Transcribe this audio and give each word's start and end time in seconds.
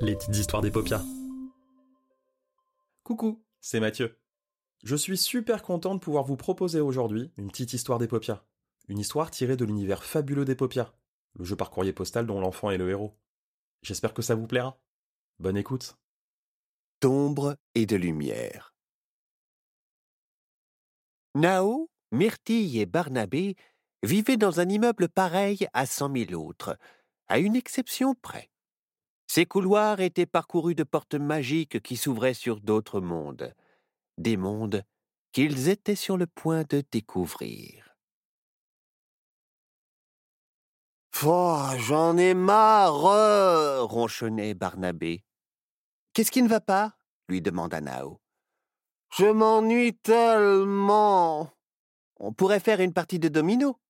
Les 0.00 0.16
petites 0.16 0.36
histoires 0.36 0.62
des 0.62 0.70
paupières. 0.70 1.02
Coucou, 3.02 3.44
c'est 3.60 3.80
Mathieu. 3.80 4.18
Je 4.82 4.96
suis 4.96 5.18
super 5.18 5.62
content 5.62 5.94
de 5.94 6.00
pouvoir 6.00 6.24
vous 6.24 6.36
proposer 6.36 6.80
aujourd'hui 6.80 7.32
une 7.36 7.48
petite 7.48 7.74
histoire 7.74 7.98
des 7.98 8.08
paupières. 8.08 8.44
Une 8.88 8.98
histoire 8.98 9.30
tirée 9.30 9.56
de 9.56 9.64
l'univers 9.64 10.04
fabuleux 10.04 10.44
des 10.44 10.54
paupières, 10.54 10.94
le 11.34 11.44
jeu 11.44 11.56
par 11.56 11.70
courrier 11.70 11.92
postal 11.92 12.26
dont 12.26 12.40
l'enfant 12.40 12.70
est 12.70 12.78
le 12.78 12.88
héros. 12.90 13.14
J'espère 13.82 14.14
que 14.14 14.22
ça 14.22 14.34
vous 14.34 14.46
plaira. 14.46 14.78
Bonne 15.38 15.56
écoute. 15.56 15.98
D'ombre 17.00 17.56
et 17.74 17.86
de 17.86 17.96
lumière. 17.96 18.74
Nao, 21.34 21.90
Myrtille 22.12 22.80
et 22.80 22.86
Barnabé 22.86 23.56
vivaient 24.02 24.36
dans 24.36 24.60
un 24.60 24.68
immeuble 24.68 25.08
pareil 25.08 25.66
à 25.72 25.84
cent 25.84 26.08
mille 26.08 26.34
autres, 26.34 26.78
à 27.28 27.38
une 27.38 27.56
exception 27.56 28.14
près. 28.14 28.50
Ces 29.26 29.46
couloirs 29.46 30.00
étaient 30.00 30.26
parcourus 30.26 30.74
de 30.74 30.84
portes 30.84 31.14
magiques 31.14 31.80
qui 31.82 31.96
s'ouvraient 31.96 32.34
sur 32.34 32.60
d'autres 32.60 33.00
mondes, 33.00 33.54
des 34.18 34.36
mondes 34.36 34.84
qu'ils 35.32 35.68
étaient 35.68 35.96
sur 35.96 36.16
le 36.16 36.26
point 36.26 36.62
de 36.68 36.82
découvrir. 36.92 37.96
j'en 41.78 42.16
ai 42.16 42.34
marre, 42.34 43.86
ronchonnait 43.88 44.54
Barnabé. 44.54 45.24
Qu'est-ce 46.12 46.30
qui 46.30 46.42
ne 46.42 46.48
va 46.48 46.60
pas? 46.60 46.96
lui 47.28 47.40
demanda 47.40 47.80
Nao. 47.80 48.20
Je 49.16 49.26
m'ennuie 49.26 49.96
tellement. 49.96 51.50
On 52.20 52.32
pourrait 52.32 52.60
faire 52.60 52.80
une 52.80 52.92
partie 52.92 53.18
de 53.18 53.28
domino. 53.28 53.80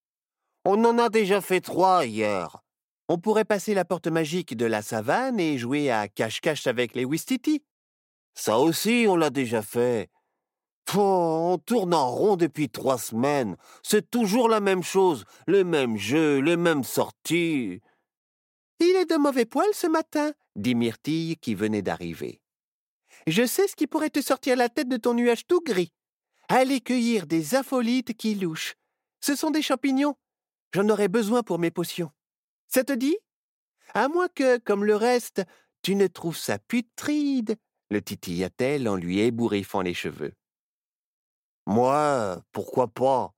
On 0.65 0.83
en 0.85 0.99
a 0.99 1.09
déjà 1.09 1.41
fait 1.41 1.61
trois 1.61 2.07
hier. 2.07 2.64
On 3.09 3.19
pourrait 3.19 3.45
passer 3.45 3.75
la 3.75 3.85
porte 3.85 4.07
magique 4.07 4.57
de 4.57 4.65
la 4.65 4.81
savane 4.81 5.39
et 5.39 5.59
jouer 5.59 5.91
à 5.91 6.09
cache-cache 6.09 6.67
avec 6.67 6.95
les 6.95 7.05
Wistiti. 7.05 7.63
Ça 8.35 8.59
aussi, 8.59 9.05
on 9.09 9.17
l'a 9.17 9.31
déjà 9.31 9.61
fait. 9.61 10.11
on 10.97 11.59
tourne 11.67 11.93
en 11.93 12.11
rond 12.11 12.37
depuis 12.37 12.71
trois 12.71 12.99
semaines. 12.99 13.57
C'est 13.83 14.11
toujours 14.11 14.49
la 14.49 14.61
même 14.61 14.83
chose, 14.83 15.25
le 15.47 15.65
même 15.65 15.99
jeu, 15.99 16.39
les 16.39 16.57
mêmes 16.57 16.85
sorties. 16.85 17.81
Il 18.81 18.97
est 18.97 19.11
de 19.11 19.17
mauvais 19.17 19.45
poil 19.45 19.69
ce 19.73 19.87
matin, 19.87 20.33
dit 20.57 20.75
Myrtille 20.75 21.37
qui 21.37 21.55
venait 21.55 21.83
d'arriver. 21.83 22.41
Je 23.27 23.47
sais 23.47 23.69
ce 23.69 23.77
qui 23.77 23.87
pourrait 23.87 24.11
te 24.11 24.21
sortir 24.21 24.57
la 24.57 24.69
tête 24.69 24.89
de 24.89 24.97
ton 24.97 25.15
nuage 25.15 25.47
tout 25.47 25.61
gris. 25.61 25.93
Allez 26.49 26.81
cueillir 26.81 27.27
des 27.27 27.55
apholites 27.55 28.15
qui 28.15 28.35
louchent. 28.35 28.75
Ce 29.21 29.37
sont 29.37 29.51
des 29.51 29.63
champignons. 29.63 30.17
J'en 30.75 30.89
aurais 30.89 31.09
besoin 31.09 31.43
pour 31.43 31.59
mes 31.59 31.71
potions. 31.71 32.11
Ça 32.69 32.85
te 32.85 32.93
dit? 32.93 33.17
À 33.95 34.09
moins 34.09 34.29
que, 34.29 34.59
comme 34.59 34.85
le 34.85 34.97
reste, 34.97 35.43
tu 35.83 35.95
ne 35.95 36.07
trouves 36.07 36.37
ça 36.37 36.59
putride, 36.59 37.57
le 37.91 38.03
titilla-t-elle 38.03 38.89
en 38.89 38.97
lui 38.97 39.21
ébouriffant 39.21 39.83
les 39.83 39.95
cheveux. 39.95 40.33
Moi, 41.67 42.43
pourquoi 42.53 42.89
pas? 42.89 43.35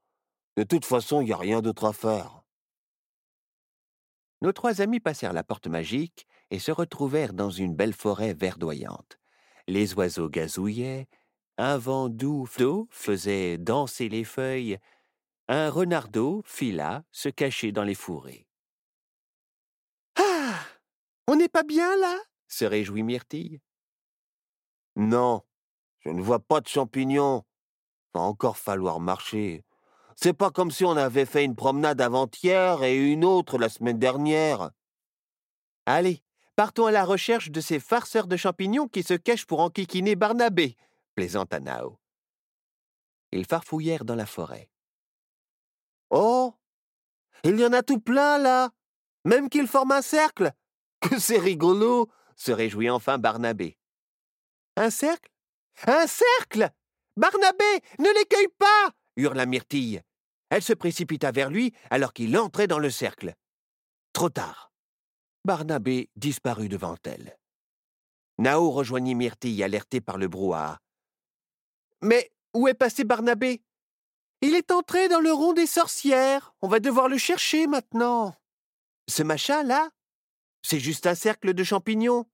De 0.57 0.63
toute 0.63 0.85
façon, 0.85 1.21
il 1.21 1.27
n'y 1.27 1.33
a 1.33 1.37
rien 1.37 1.61
d'autre 1.61 1.85
à 1.85 1.93
faire. 1.93 2.43
Nos 4.43 4.53
trois 4.53 4.81
amis 4.81 5.01
passèrent 5.01 5.33
la 5.33 5.45
porte 5.45 5.67
magique 5.67 6.27
et 6.51 6.59
se 6.59 6.71
retrouvèrent 6.71 7.33
dans 7.33 7.51
une 7.51 7.75
belle 7.75 7.93
forêt 7.93 8.35
verdoyante. 8.35 9.19
Les 9.67 9.95
oiseaux 9.95 10.29
gazouillaient, 10.29 11.09
un 11.59 11.79
vent 11.79 12.09
doux 12.09 12.47
flot 12.47 12.87
faisait 12.91 13.59
danser 13.59 14.09
les 14.09 14.25
feuilles, 14.25 14.79
un 15.49 15.71
renardeau 15.71 16.43
fila 16.45 17.03
se 17.13 17.29
cacher 17.29 17.73
dans 17.73 17.85
les 17.85 17.95
fourrés. 17.95 18.46
On 21.27 21.37
n'est 21.37 21.49
pas 21.49 21.63
bien 21.63 21.97
là? 21.97 22.19
se 22.49 22.65
réjouit 22.65 23.03
Myrtille. 23.03 23.61
Non, 24.95 25.43
je 26.01 26.11
ne 26.11 26.23
vois 26.23 26.39
pas 26.39 26.61
de 26.61 26.69
champignons. 26.69 27.45
Va 28.15 28.21
encore 28.21 28.57
falloir 28.57 29.01
marcher. 29.01 29.65
C'est 30.15 30.33
pas 30.33 30.51
comme 30.51 30.71
si 30.71 30.85
on 30.85 30.97
avait 30.97 31.27
fait 31.27 31.45
une 31.45 31.57
promenade 31.57 32.01
avant-hier 32.01 32.83
et 32.83 32.97
une 32.97 33.25
autre 33.25 33.59
la 33.59 33.69
semaine 33.69 33.99
dernière. 33.99 34.71
Allez, 35.85 36.23
partons 36.55 36.87
à 36.87 36.91
la 36.93 37.05
recherche 37.05 37.51
de 37.51 37.61
ces 37.61 37.81
farceurs 37.81 38.27
de 38.27 38.37
champignons 38.37 38.89
qui 38.89 39.03
se 39.03 39.15
cachent 39.15 39.45
pour 39.47 39.61
enquiquiner 39.61 40.17
Barnabé, 40.17 40.77
plaisanta 41.15 41.61
Nao. 41.61 41.99
Ils 43.33 43.45
farfouillèrent 43.45 44.05
dans 44.07 44.15
la 44.15 44.27
forêt. 44.27 44.71
Oh 46.11 46.55
Il 47.45 47.59
y 47.59 47.67
en 47.67 47.73
a 47.73 47.83
tout 47.83 48.01
plein 48.01 48.39
là 48.39 48.71
Même 49.25 49.51
qu'ils 49.51 49.67
forment 49.67 49.93
un 49.93 50.03
cercle 50.03 50.53
que 51.01 51.19
c'est 51.19 51.39
rigolo 51.39 52.11
se 52.37 52.53
réjouit 52.53 52.91
enfin 52.91 53.19
Barnabé. 53.19 53.79
Un 54.77 54.91
cercle? 54.91 55.31
Un 55.87 56.07
cercle 56.07 56.71
Barnabé, 57.17 57.81
ne 57.99 58.19
l'écueille 58.19 58.49
pas 58.59 58.93
hurla 59.17 59.47
Myrtille. 59.47 60.03
Elle 60.51 60.63
se 60.63 60.75
précipita 60.75 61.33
vers 61.33 61.51
lui 61.51 61.75
alors 61.91 62.13
qu'il 62.13 62.37
entrait 62.39 62.67
dans 62.67 62.79
le 62.79 62.91
cercle. 62.91 63.35
Trop 64.13 64.31
tard. 64.31 64.73
Barnabé 65.45 66.11
disparut 66.17 66.69
devant 66.69 66.97
elle. 67.05 67.39
Nao 68.39 68.71
rejoignit 68.71 69.15
Myrtille, 69.15 69.63
alerté 69.63 70.01
par 70.01 70.19
le 70.19 70.29
brouhaha. 70.29 70.79
Mais 72.03 72.31
où 72.55 72.69
est 72.69 72.75
passé 72.75 73.05
Barnabé? 73.05 73.63
Il 74.43 74.55
est 74.55 74.71
entré 74.71 75.09
dans 75.09 75.21
le 75.21 75.33
rond 75.33 75.55
des 75.55 75.67
sorcières. 75.67 76.55
On 76.61 76.69
va 76.69 76.81
devoir 76.81 77.09
le 77.09 77.17
chercher 77.17 77.67
maintenant. 77.67 78.37
Ce 79.09 79.23
machin-là? 79.23 79.91
C'est 80.67 80.81
juste 80.81 81.07
un 81.07 81.15
cercle 81.15 81.55
de 81.55 81.63
champignons. 81.63 82.29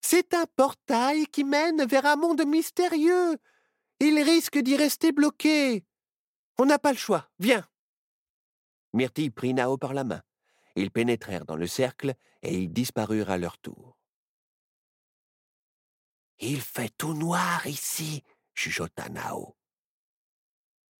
C'est 0.00 0.34
un 0.34 0.44
portail 0.56 1.28
qui 1.28 1.44
mène 1.44 1.86
vers 1.86 2.04
un 2.04 2.16
monde 2.16 2.44
mystérieux. 2.44 3.38
Il 4.00 4.18
risque 4.18 4.58
d'y 4.58 4.76
rester 4.76 5.12
bloqué. 5.12 5.86
On 6.58 6.66
n'a 6.66 6.80
pas 6.80 6.90
le 6.90 6.98
choix. 6.98 7.30
Viens. 7.38 7.64
Myrtille 8.92 9.30
prit 9.30 9.54
Nao 9.54 9.78
par 9.78 9.94
la 9.94 10.02
main. 10.02 10.20
Ils 10.74 10.90
pénétrèrent 10.90 11.44
dans 11.44 11.54
le 11.54 11.68
cercle 11.68 12.14
et 12.42 12.58
ils 12.58 12.72
disparurent 12.72 13.30
à 13.30 13.38
leur 13.38 13.56
tour. 13.58 13.96
Il 16.40 16.60
fait 16.60 16.92
tout 16.98 17.14
noir 17.14 17.64
ici, 17.68 18.24
chuchota 18.52 19.08
Nao. 19.10 19.56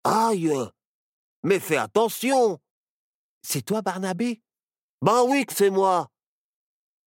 Aïe 0.04 0.52
Mais 1.42 1.58
fais 1.58 1.78
attention 1.78 2.60
C'est 3.42 3.62
toi, 3.62 3.82
Barnabé 3.82 4.40
Ben 5.02 5.24
oui 5.24 5.46
que 5.46 5.52
c'est 5.52 5.70
moi 5.70 6.13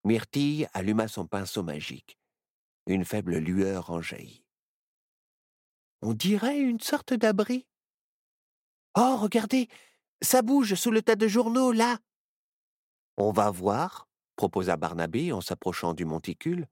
Myrtille 0.08 0.70
alluma 0.74 1.10
son 1.10 1.28
pinceau 1.28 1.64
magique. 1.64 2.18
Une 2.86 3.04
faible 3.04 3.36
lueur 3.36 3.90
en 3.90 4.02
jaillit. 4.02 4.46
On 6.02 6.14
dirait 6.14 6.60
une 6.60 6.80
sorte 6.80 7.14
d'abri. 7.14 7.68
Oh, 8.98 9.18
regardez, 9.18 9.68
ça 10.22 10.42
bouge 10.42 10.76
sous 10.76 10.92
le 10.92 11.02
tas 11.02 11.18
de 11.18 11.28
journaux, 11.28 11.74
là. 11.74 12.00
On 13.18 13.34
va 13.34 13.52
voir, 13.52 14.08
proposa 14.38 14.78
Barnabé 14.78 15.34
en 15.34 15.42
s'approchant 15.42 15.94
du 15.94 16.06
monticule. 16.06 16.68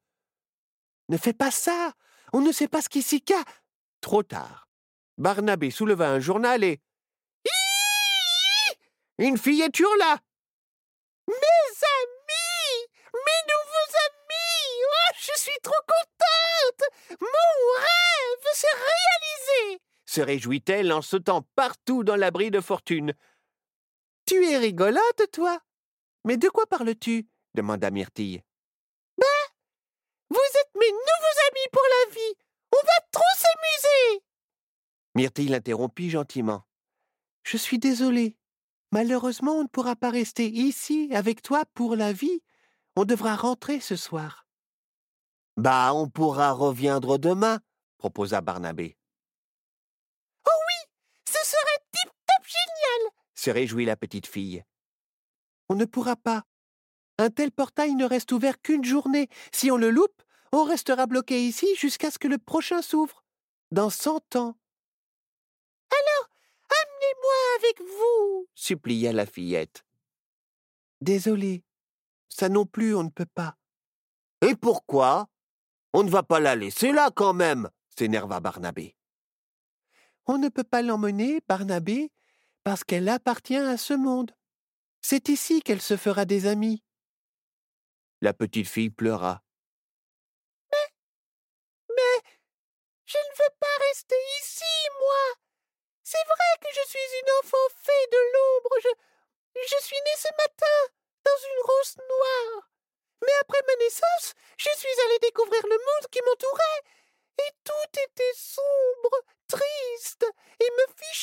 Ne 1.10 1.18
fais 1.18 1.34
pas 1.34 1.52
ça. 1.52 1.92
On 2.32 2.40
ne 2.40 2.54
sait 2.54 2.70
pas 2.70 2.82
ce 2.82 2.88
qui 2.88 3.02
s'y 3.02 3.22
cache. 3.22 3.44
Trop 4.00 4.24
tard. 4.24 4.70
Barnabé 5.18 5.72
souleva 5.72 6.10
un 6.10 6.22
journal 6.22 6.64
et. 6.64 6.82
Une 9.18 9.38
fillette 9.38 9.80
là 10.00 10.20
Mes 11.28 11.36
mes 13.26 13.42
nouveaux 13.48 13.92
amis 14.08 14.72
oh, 14.84 15.14
Je 15.18 15.40
suis 15.40 15.60
trop 15.64 15.84
contente 15.88 16.84
Mon 17.22 17.52
rêve 17.78 18.48
s'est 18.54 18.68
réalisé 18.68 19.82
se 20.16 20.22
réjouit-elle 20.22 20.94
en 20.94 21.02
sautant 21.02 21.42
partout 21.56 22.06
dans 22.06 22.16
l'abri 22.16 22.50
de 22.50 22.62
fortune. 22.62 23.14
Tu 24.26 24.46
es 24.46 24.58
rigolote, 24.58 25.30
toi 25.34 25.60
Mais 26.24 26.38
de 26.38 26.48
quoi 26.48 26.66
parles-tu? 26.68 27.28
demanda 27.54 27.92
Myrtille. 27.92 28.42
Ben, 29.18 29.26
vous 30.30 30.38
êtes 30.38 30.76
mes 30.80 30.92
nouveaux 30.92 31.40
amis 31.50 31.70
pour 31.72 31.82
la 31.84 32.14
vie 32.16 32.36
On 32.74 32.86
va 32.86 33.06
trop 33.12 33.36
s'amuser 33.36 34.24
Myrtille 35.16 35.50
l'interrompit 35.50 36.10
gentiment. 36.10 36.64
Je 37.44 37.58
suis 37.58 37.80
désolée. 37.80 38.38
Malheureusement, 38.92 39.54
on 39.60 39.64
ne 39.64 39.68
pourra 39.68 39.98
pas 39.98 40.12
rester 40.12 40.48
ici 40.48 41.10
avec 41.14 41.42
toi 41.42 41.66
pour 41.74 41.98
la 41.98 42.14
vie. 42.14 42.42
On 42.96 43.04
devra 43.04 43.36
rentrer 43.36 43.82
ce 43.82 43.98
soir. 43.98 44.48
Bah, 45.58 45.94
on 45.94 46.10
pourra 46.10 46.52
reviendre 46.54 47.18
demain, 47.18 47.60
proposa 47.98 48.40
Barnabé. 48.42 48.98
Oh 50.48 50.60
oui, 50.68 50.92
ce 51.28 51.40
serait 51.46 51.82
tip-top 51.92 52.46
génial, 52.46 53.14
se 53.46 53.52
réjouit 53.52 53.86
la 53.86 53.96
petite 53.96 54.26
fille. 54.26 54.64
On 55.70 55.76
ne 55.76 55.86
pourra 55.86 56.16
pas. 56.16 56.46
Un 57.20 57.30
tel 57.30 57.52
portail 57.52 57.94
ne 57.94 58.06
reste 58.06 58.32
ouvert 58.32 58.60
qu'une 58.60 58.84
journée. 58.84 59.30
Si 59.52 59.70
on 59.70 59.78
le 59.78 59.92
loupe, 59.92 60.24
on 60.52 60.64
restera 60.64 61.06
bloqué 61.06 61.46
ici 61.46 61.68
jusqu'à 61.76 62.10
ce 62.10 62.18
que 62.18 62.28
le 62.28 62.40
prochain 62.40 62.82
s'ouvre. 62.82 63.24
Dans 63.70 63.92
cent 63.92 64.36
ans. 64.36 64.58
Alors, 65.92 66.30
amenez-moi 66.82 67.40
avec 67.60 67.82
vous, 67.82 68.48
supplia 68.56 69.14
la 69.14 69.28
fillette. 69.28 69.86
Désolée, 71.02 71.64
Ça 72.30 72.50
non 72.50 72.66
plus, 72.66 72.96
on 72.96 73.04
ne 73.04 73.10
peut 73.10 73.28
pas. 73.34 73.58
Et 74.42 74.56
pourquoi? 74.56 75.30
On 75.94 76.04
ne 76.04 76.10
va 76.10 76.24
pas 76.24 76.40
la 76.40 76.56
laisser 76.56 76.92
là 76.92 77.12
quand 77.16 77.34
même, 77.34 77.70
s'énerva 77.96 78.40
Barnabé. 78.40 78.96
On 80.26 80.40
ne 80.40 80.50
peut 80.50 80.64
pas 80.64 80.82
l'emmener, 80.82 81.42
Barnabé, 81.48 82.12
parce 82.66 82.84
qu'elle 82.84 83.08
appartient 83.10 83.56
à 83.56 83.78
ce 83.78 83.94
monde. 83.94 84.32
C'est 85.00 85.30
ici 85.30 85.62
qu'elle 85.62 85.84
se 85.84 85.96
fera 85.96 86.26
des 86.26 86.48
amis. 86.48 86.84
La 88.22 88.34
petite 88.34 88.68
fille 88.68 88.90
pleura. 88.90 89.44
Mais, 90.72 90.88
mais, 91.96 92.18
je 93.06 93.18
ne 93.18 93.34
veux 93.38 93.54
pas 93.60 93.78
rester 93.88 94.16
ici, 94.42 94.76
moi. 95.00 95.24
C'est 96.02 96.26
vrai 96.26 96.52
que 96.60 96.70
je 96.74 96.90
suis 96.90 97.10
une 97.22 97.32
enfant 97.40 97.68
fée 97.84 98.08
de 98.12 98.22
l'ombre. 98.34 98.76
Je, 98.82 98.90
je 99.62 99.86
suis 99.86 100.02
née 100.02 100.18
ce 100.18 100.30
matin 100.36 100.78
dans 101.24 101.40
une 101.46 101.62
rose 101.70 101.98
noire. 101.98 102.70
Mais 103.22 103.36
après 103.42 103.62
ma 103.68 103.76
naissance, 103.86 104.34
je 104.58 104.70
suis 104.76 105.02
allée 105.06 105.20
découvrir 105.20 105.62
le 105.66 105.78
monde 105.78 106.10
qui 106.10 106.20
m'entourait. 106.26 106.82
Et 107.46 107.52
tout 107.64 108.00
était 108.10 108.34
sombre, 108.34 108.66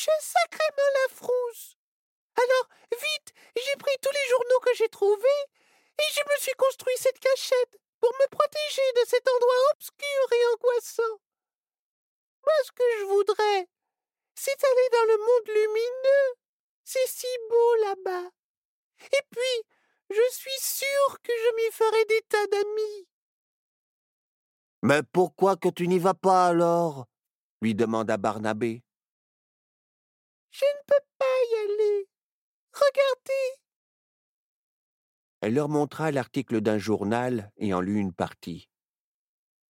fichait 0.03 0.21
sacrément 0.21 0.91
la 1.01 1.15
frousse. 1.15 1.77
Alors, 2.35 2.69
vite, 2.91 3.33
j'ai 3.55 3.75
pris 3.77 3.95
tous 4.01 4.11
les 4.11 4.29
journaux 4.29 4.59
que 4.61 4.75
j'ai 4.75 4.89
trouvés, 4.89 5.43
et 5.99 6.13
je 6.13 6.21
me 6.21 6.39
suis 6.39 6.53
construit 6.53 6.97
cette 6.97 7.19
cachette 7.19 7.79
pour 7.99 8.11
me 8.11 8.27
protéger 8.29 8.87
de 9.01 9.07
cet 9.07 9.27
endroit 9.27 9.71
obscur 9.73 10.25
et 10.31 10.55
angoissant. 10.55 11.19
Moi, 12.43 12.53
ce 12.65 12.71
que 12.71 12.83
je 12.99 13.05
voudrais, 13.05 13.67
c'est 14.35 14.63
aller 14.63 14.89
dans 14.91 15.05
le 15.05 15.17
monde 15.17 15.47
lumineux. 15.47 16.35
C'est 16.83 17.07
si 17.07 17.27
beau 17.49 17.75
là-bas. 17.75 18.29
Et 19.05 19.21
puis, 19.31 19.69
je 20.09 20.31
suis 20.31 20.59
sûre 20.59 21.21
que 21.21 21.31
je 21.31 21.55
m'y 21.55 21.71
ferai 21.71 22.05
des 22.05 22.21
tas 22.23 22.47
d'amis. 22.47 23.07
Mais 24.81 25.01
pourquoi 25.03 25.55
que 25.55 25.69
tu 25.69 25.87
n'y 25.87 25.99
vas 25.99 26.13
pas 26.13 26.47
alors? 26.47 27.05
lui 27.61 27.73
demanda 27.73 28.17
Barnabé. 28.17 28.83
Je 30.53 30.65
ne 30.65 30.83
peux 30.85 31.05
pas 31.17 31.25
y 31.49 31.55
aller. 31.63 32.07
Regardez. 32.73 33.59
Elle 35.41 35.55
leur 35.55 35.67
montra 35.67 36.11
l'article 36.11 36.61
d'un 36.61 36.77
journal 36.77 37.51
et 37.57 37.73
en 37.73 37.81
lut 37.81 37.99
une 37.99 38.13
partie. 38.13 38.69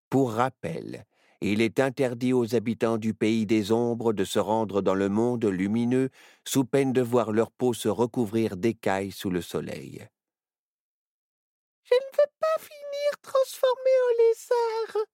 Pour 0.10 0.34
rappel, 0.34 1.06
il 1.40 1.62
est 1.62 1.80
interdit 1.80 2.34
aux 2.34 2.56
habitants 2.56 2.98
du 2.98 3.14
pays 3.14 3.46
des 3.46 3.72
ombres 3.72 4.12
de 4.12 4.26
se 4.26 4.40
rendre 4.40 4.82
dans 4.82 4.96
le 4.96 5.08
monde 5.08 5.46
lumineux 5.46 6.10
sous 6.48 6.66
peine 6.66 6.94
de 6.94 7.02
voir 7.02 7.32
leur 7.32 7.52
peau 7.52 7.74
se 7.74 7.88
recouvrir 7.88 8.58
d'écailles 8.58 9.12
sous 9.12 9.30
le 9.30 9.44
soleil. 9.44 10.08
Je 11.84 11.94
ne 11.94 12.18
veux 12.18 12.32
pas 12.40 12.58
finir 12.60 13.22
transformé 13.22 13.92
en 14.08 14.24
lézard. 14.24 15.06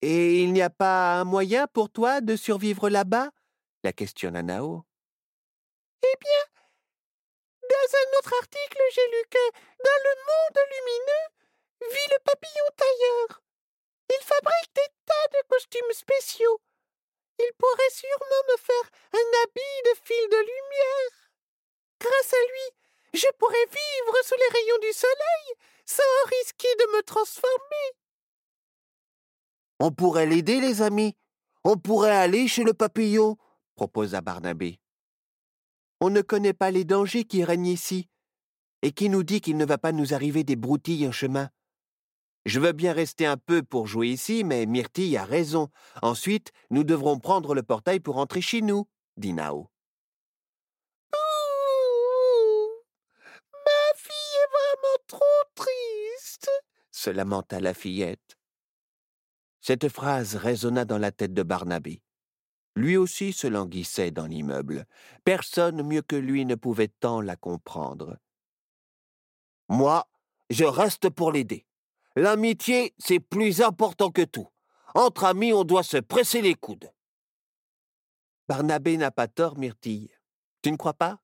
Et 0.00 0.42
il 0.42 0.54
n'y 0.54 0.62
a 0.62 0.70
pas 0.70 1.20
un 1.20 1.24
moyen 1.24 1.66
pour 1.66 1.90
toi 1.90 2.22
de 2.22 2.36
survivre 2.36 2.88
là-bas? 2.88 3.30
La 3.82 3.92
questionna 3.92 4.42
Nao. 4.42 4.84
Eh 6.02 6.16
bien, 6.20 6.44
dans 7.62 7.88
un 7.98 8.18
autre 8.18 8.34
article, 8.40 8.82
j'ai 8.92 9.08
lu 9.08 9.22
que, 9.30 9.46
dans 9.84 10.00
le 10.06 10.14
monde 10.28 10.58
lumineux, 10.72 11.94
vit 11.94 12.10
le 12.12 12.18
papillon 12.24 12.68
tailleur. 12.76 13.42
Il 14.10 14.24
fabrique 14.24 14.74
des 14.74 14.90
tas 15.04 15.28
de 15.32 15.48
costumes 15.48 15.92
spéciaux. 15.92 16.60
Il 17.38 17.52
pourrait 17.58 17.90
sûrement 17.90 18.42
me 18.50 18.56
faire 18.56 18.90
un 19.12 19.42
habit 19.42 19.76
de 19.84 19.94
fil 20.04 20.28
de 20.30 20.36
lumière. 20.36 21.30
Grâce 22.00 22.32
à 22.32 22.42
lui, 22.52 23.20
je 23.20 23.26
pourrais 23.38 23.66
vivre 23.66 24.24
sous 24.24 24.36
les 24.36 24.58
rayons 24.58 24.78
du 24.78 24.92
soleil 24.92 25.54
sans 25.86 26.02
risquer 26.28 26.74
de 26.78 26.96
me 26.96 27.02
transformer. 27.02 27.86
On 29.80 29.90
pourrait 29.90 30.26
l'aider, 30.26 30.60
les 30.60 30.82
amis. 30.82 31.16
On 31.64 31.76
pourrait 31.76 32.16
aller 32.16 32.48
chez 32.48 32.64
le 32.64 32.74
papillon, 32.74 33.36
proposa 33.76 34.20
Barnabé. 34.20 34.80
On 36.00 36.10
ne 36.10 36.22
connaît 36.22 36.52
pas 36.52 36.72
les 36.72 36.84
dangers 36.84 37.24
qui 37.24 37.44
règnent 37.44 37.66
ici. 37.66 38.08
Et 38.82 38.90
qui 38.90 39.08
nous 39.08 39.22
dit 39.22 39.40
qu'il 39.40 39.56
ne 39.56 39.64
va 39.64 39.78
pas 39.78 39.92
nous 39.92 40.12
arriver 40.12 40.42
des 40.42 40.56
broutilles 40.56 41.06
en 41.06 41.12
chemin 41.12 41.50
je 42.46 42.60
veux 42.60 42.70
bien 42.70 42.92
rester 42.92 43.26
un 43.26 43.36
peu 43.36 43.64
pour 43.64 43.88
jouer 43.88 44.06
ici, 44.06 44.44
mais 44.44 44.66
Myrtille 44.66 45.16
a 45.16 45.24
raison. 45.24 45.68
Ensuite, 46.00 46.52
nous 46.70 46.84
devrons 46.84 47.18
prendre 47.18 47.56
le 47.56 47.64
portail 47.64 47.98
pour 47.98 48.18
entrer 48.18 48.40
chez 48.40 48.62
nous, 48.62 48.86
dit 49.16 49.32
Nao. 49.32 49.68
ma 53.52 53.96
fille 53.96 54.36
est 54.36 54.50
vraiment 54.54 55.02
trop 55.08 55.42
triste, 55.56 56.48
se 56.92 57.10
lamenta 57.10 57.58
la 57.58 57.74
fillette. 57.74 58.38
Cette 59.60 59.88
phrase 59.88 60.36
résonna 60.36 60.84
dans 60.84 60.98
la 60.98 61.10
tête 61.10 61.34
de 61.34 61.42
Barnabé. 61.42 62.00
Lui 62.76 62.98
aussi 62.98 63.32
se 63.32 63.46
languissait 63.46 64.10
dans 64.10 64.26
l'immeuble. 64.26 64.86
Personne 65.24 65.82
mieux 65.82 66.02
que 66.02 66.14
lui 66.14 66.44
ne 66.44 66.54
pouvait 66.54 66.92
tant 67.00 67.22
la 67.22 67.34
comprendre. 67.34 68.18
Moi, 69.70 70.06
je 70.50 70.64
reste 70.64 71.08
pour 71.08 71.32
l'aider. 71.32 71.66
L'amitié, 72.16 72.94
c'est 72.98 73.18
plus 73.18 73.62
important 73.62 74.10
que 74.10 74.22
tout. 74.22 74.48
Entre 74.94 75.24
amis, 75.24 75.54
on 75.54 75.64
doit 75.64 75.82
se 75.82 75.96
presser 75.96 76.42
les 76.42 76.54
coudes. 76.54 76.92
Barnabé 78.46 78.98
n'a 78.98 79.10
pas 79.10 79.26
tort, 79.26 79.58
Myrtille. 79.58 80.10
Tu 80.62 80.70
ne 80.70 80.76
crois 80.76 80.94
pas? 80.94 81.18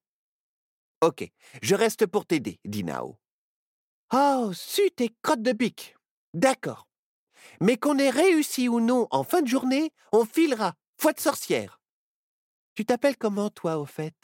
Ok, 1.02 1.31
je 1.62 1.75
reste 1.75 2.06
pour 2.06 2.26
t'aider, 2.26 2.60
dit 2.64 2.84
Nao. 2.84 3.19
Oh, 4.12 4.52
su 4.54 4.90
tes 4.90 5.10
crottes 5.22 5.43
de 5.43 5.52
bique. 5.52 5.96
D'accord. 6.32 6.88
Mais 7.60 7.76
qu'on 7.76 7.99
ait 7.99 8.10
réussi 8.10 8.69
ou 8.69 8.81
non 8.81 9.06
en 9.10 9.25
fin 9.25 9.43
de 9.43 9.49
journée, 9.49 9.93
on 10.12 10.25
filera, 10.25 10.75
foi 11.02 11.12
de 11.12 11.20
sorcière. 11.20 11.81
Tu 12.75 12.84
t'appelles 12.84 13.16
comment, 13.16 13.50
toi, 13.50 13.78
au 13.78 13.87
fait? 13.87 14.14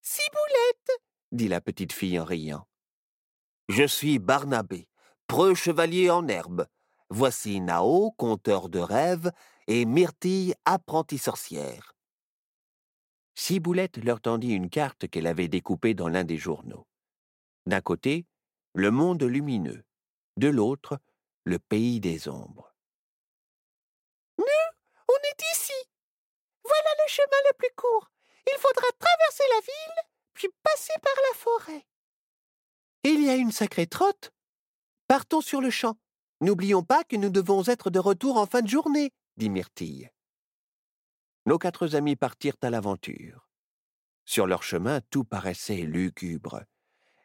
Ciboulette, 0.00 1.02
dit 1.32 1.48
la 1.48 1.60
petite 1.60 1.92
fille 1.92 2.18
en 2.18 2.24
riant. 2.24 2.66
Je 3.68 3.86
suis 3.86 4.18
Barnabé, 4.18 4.88
preux 5.26 5.54
chevalier 5.54 6.08
en 6.08 6.28
herbe. 6.28 6.66
Voici 7.10 7.60
Nao, 7.60 8.12
conteur 8.12 8.70
de 8.70 8.78
rêves, 8.78 9.30
et 9.66 9.84
Myrtille, 9.84 10.54
apprentie 10.64 11.18
sorcière. 11.18 11.94
Ciboulette 13.34 13.98
leur 13.98 14.22
tendit 14.22 14.52
une 14.54 14.70
carte 14.70 15.08
qu'elle 15.08 15.26
avait 15.26 15.48
découpée 15.48 15.92
dans 15.92 16.08
l'un 16.08 16.24
des 16.24 16.38
journaux. 16.38 16.86
D'un 17.66 17.82
côté, 17.82 18.24
le 18.72 18.90
monde 18.90 19.24
lumineux, 19.24 19.84
de 20.38 20.48
l'autre, 20.48 20.98
le 21.44 21.58
pays 21.58 22.00
des 22.00 22.28
ombres. 22.28 22.74
Nous, 24.38 24.44
on 25.08 25.14
est 25.14 25.42
ici. 25.52 25.72
Voilà 26.64 26.90
chemin 27.08 27.42
le 27.50 27.56
plus 27.58 27.74
court. 27.76 28.10
Il 28.46 28.58
faudra 28.58 28.86
traverser 28.98 29.44
la 29.54 29.60
ville, 29.60 30.02
puis 30.34 30.48
passer 30.62 30.94
par 31.02 31.14
la 31.30 31.38
forêt. 31.38 31.86
Il 33.02 33.24
y 33.24 33.30
a 33.30 33.36
une 33.36 33.52
sacrée 33.52 33.86
trotte, 33.86 34.32
Partons 35.08 35.40
sur 35.40 35.60
le 35.60 35.70
champ. 35.70 35.96
N'oublions 36.40 36.82
pas 36.82 37.04
que 37.04 37.14
nous 37.14 37.30
devons 37.30 37.62
être 37.64 37.90
de 37.90 38.00
retour 38.00 38.38
en 38.38 38.46
fin 38.46 38.60
de 38.60 38.68
journée, 38.68 39.12
dit 39.36 39.48
Myrtille. 39.48 40.10
Nos 41.46 41.58
quatre 41.58 41.94
amis 41.94 42.16
partirent 42.16 42.56
à 42.62 42.70
l'aventure. 42.70 43.48
Sur 44.24 44.48
leur 44.48 44.64
chemin, 44.64 45.00
tout 45.10 45.22
paraissait 45.22 45.82
lugubre. 45.82 46.64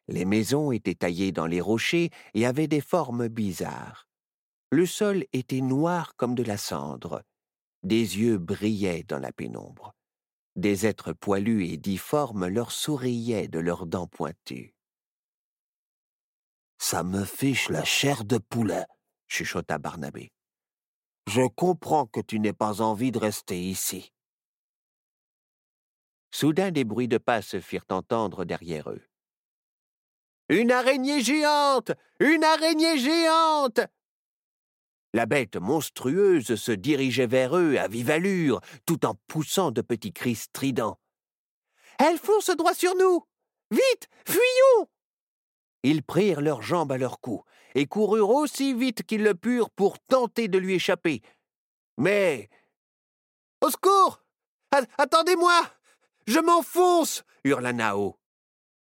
Les 0.07 0.25
maisons 0.25 0.71
étaient 0.71 0.93
taillées 0.93 1.31
dans 1.31 1.47
les 1.47 1.59
rochers 1.59 2.11
et 2.35 2.45
avaient 2.45 2.67
des 2.67 2.81
formes 2.81 3.27
bizarres. 3.27 4.07
Le 4.69 4.85
sol 4.85 5.25
était 5.33 5.61
noir 5.61 6.15
comme 6.15 6.35
de 6.35 6.43
la 6.43 6.57
cendre. 6.57 7.23
Des 7.83 8.19
yeux 8.19 8.37
brillaient 8.37 9.03
dans 9.03 9.19
la 9.19 9.31
pénombre. 9.31 9.93
Des 10.55 10.85
êtres 10.85 11.13
poilus 11.13 11.65
et 11.67 11.77
difformes 11.77 12.47
leur 12.47 12.71
souriaient 12.71 13.47
de 13.47 13.59
leurs 13.59 13.85
dents 13.85 14.07
pointues. 14.07 14.75
Ça 16.77 17.03
me 17.03 17.25
fiche 17.25 17.69
la 17.69 17.83
chair 17.83 18.25
de 18.25 18.37
poulet, 18.37 18.85
chuchota 19.27 19.77
Barnabé. 19.77 20.31
Je 21.27 21.47
comprends 21.47 22.05
que 22.05 22.19
tu 22.19 22.39
n'aies 22.39 22.53
pas 22.53 22.81
envie 22.81 23.11
de 23.11 23.19
rester 23.19 23.61
ici. 23.61 24.11
Soudain 26.31 26.71
des 26.71 26.83
bruits 26.83 27.07
de 27.07 27.17
pas 27.17 27.41
se 27.41 27.59
firent 27.59 27.85
entendre 27.89 28.45
derrière 28.45 28.89
eux. 28.89 29.03
Une 30.49 30.71
araignée 30.71 31.21
géante. 31.21 31.91
Une 32.19 32.43
araignée 32.43 32.97
géante. 32.97 33.81
La 35.13 35.25
bête 35.25 35.57
monstrueuse 35.57 36.55
se 36.55 36.71
dirigeait 36.71 37.27
vers 37.27 37.57
eux 37.57 37.77
à 37.77 37.87
vive 37.87 38.09
allure, 38.09 38.61
tout 38.85 39.05
en 39.05 39.15
poussant 39.27 39.71
de 39.71 39.81
petits 39.81 40.13
cris 40.13 40.35
stridents. 40.35 40.97
Elle 41.99 42.17
fonce 42.17 42.49
droit 42.51 42.73
sur 42.73 42.95
nous. 42.95 43.25
Vite, 43.71 44.07
fuyons. 44.25 44.87
Ils 45.83 46.03
prirent 46.03 46.41
leurs 46.41 46.61
jambes 46.61 46.91
à 46.91 46.97
leur 46.97 47.19
cou 47.19 47.43
et 47.75 47.87
coururent 47.87 48.29
aussi 48.29 48.73
vite 48.73 49.03
qu'ils 49.03 49.23
le 49.23 49.35
purent 49.35 49.69
pour 49.69 49.99
tenter 49.99 50.47
de 50.47 50.57
lui 50.57 50.75
échapper. 50.75 51.21
Mais. 51.97 52.49
Au 53.61 53.69
secours 53.69 54.23
Attendez-moi 54.97 55.61
Je 56.25 56.39
m'enfonce 56.39 57.23
hurla 57.43 57.73
Nao. 57.73 58.17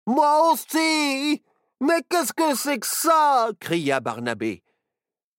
Moi 0.07 0.53
aussi 0.53 1.43
Mais 1.81 2.03
qu'est-ce 2.09 2.33
que 2.33 2.55
c'est 2.55 2.79
que 2.79 2.87
ça 2.87 3.50
cria 3.59 4.00
Barnabé. 4.00 4.62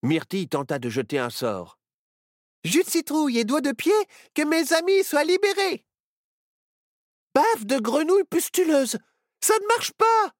Myrtille 0.02 0.48
tenta 0.48 0.78
de 0.78 0.88
jeter 0.88 1.18
un 1.18 1.30
sort. 1.30 1.78
Jus 2.64 2.84
de 2.84 2.90
citrouille 2.90 3.38
et 3.38 3.44
doigts 3.44 3.60
de 3.60 3.72
pied, 3.72 3.92
que 4.34 4.42
mes 4.42 4.72
amis 4.72 5.04
soient 5.04 5.24
libérés. 5.24 5.84
Bave 7.34 7.64
de 7.64 7.78
grenouille 7.78 8.24
pustuleuse, 8.24 8.98
ça 9.40 9.54
ne 9.60 9.66
marche 9.68 9.92
pas. 9.92 10.32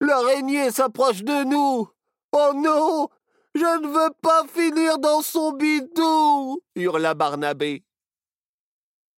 L'araignée 0.00 0.70
s'approche 0.70 1.22
de 1.22 1.44
nous. 1.44 1.88
Oh 2.32 2.52
non, 2.54 3.08
je 3.54 3.60
ne 3.60 3.88
veux 3.88 4.14
pas 4.22 4.46
finir 4.48 4.98
dans 4.98 5.22
son 5.22 5.52
bidou 5.52 6.62
hurla 6.74 7.14
Barnabé. 7.14 7.84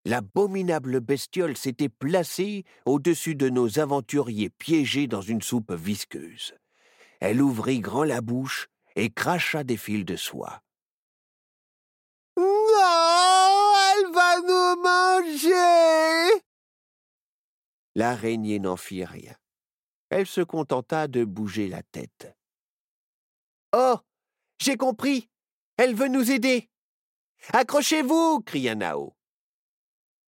L'abominable 0.05 0.99
bestiole 0.99 1.55
s'était 1.55 1.89
placée 1.89 2.65
au-dessus 2.85 3.35
de 3.35 3.49
nos 3.49 3.79
aventuriers 3.79 4.49
piégés 4.49 5.07
dans 5.07 5.21
une 5.21 5.41
soupe 5.41 5.71
visqueuse. 5.71 6.53
Elle 7.21 7.41
ouvrit 7.41 7.79
grand 7.79 8.03
la 8.03 8.19
bouche 8.19 8.67
et 8.95 9.09
cracha 9.09 9.63
des 9.63 9.77
fils 9.77 10.05
de 10.05 10.15
soie. 10.15 10.61
Non, 12.37 13.73
elle 13.95 14.11
va 14.11 14.39
nous 14.41 14.81
manger 14.81 16.41
L'araignée 17.95 18.59
n'en 18.59 18.77
fit 18.77 19.05
rien. 19.05 19.35
Elle 20.09 20.25
se 20.25 20.41
contenta 20.41 21.07
de 21.07 21.23
bouger 21.23 21.67
la 21.67 21.83
tête. 21.83 22.35
Oh 23.75 23.99
j'ai 24.59 24.77
compris. 24.77 25.29
Elle 25.77 25.93
veut 25.93 26.07
nous 26.07 26.31
aider. 26.31 26.69
Accrochez-vous 27.51 28.41
cria 28.41 28.75
Nao. 28.75 29.13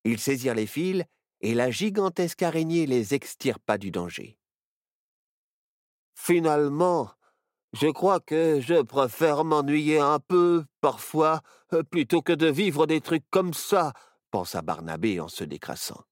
Ils 0.02 0.18
saisirent 0.18 0.54
les 0.54 0.66
fils 0.66 1.04
et 1.40 1.54
la 1.54 1.71
gigantesque 1.71 2.42
araignée 2.42 2.87
les 2.87 3.14
extirpa 3.14 3.78
du 3.78 3.90
danger. 3.90 4.37
Finalement, 6.14 7.12
je 7.75 7.88
crois 7.88 8.21
que 8.21 8.61
je 8.61 8.83
préfère 8.83 9.45
m'ennuyer 9.45 9.99
un 9.99 10.21
peu, 10.21 10.64
parfois, 10.81 11.40
euh, 11.73 11.83
plutôt 11.83 12.23
que 12.23 12.33
de 12.33 12.47
vivre 12.47 12.87
des 12.87 13.00
trucs 13.00 13.28
comme 13.31 13.52
ça, 13.52 13.93
pensa 14.31 14.62
Barnabé 14.62 15.19
en 15.19 15.26
se 15.26 15.43
décrassant. 15.43 16.04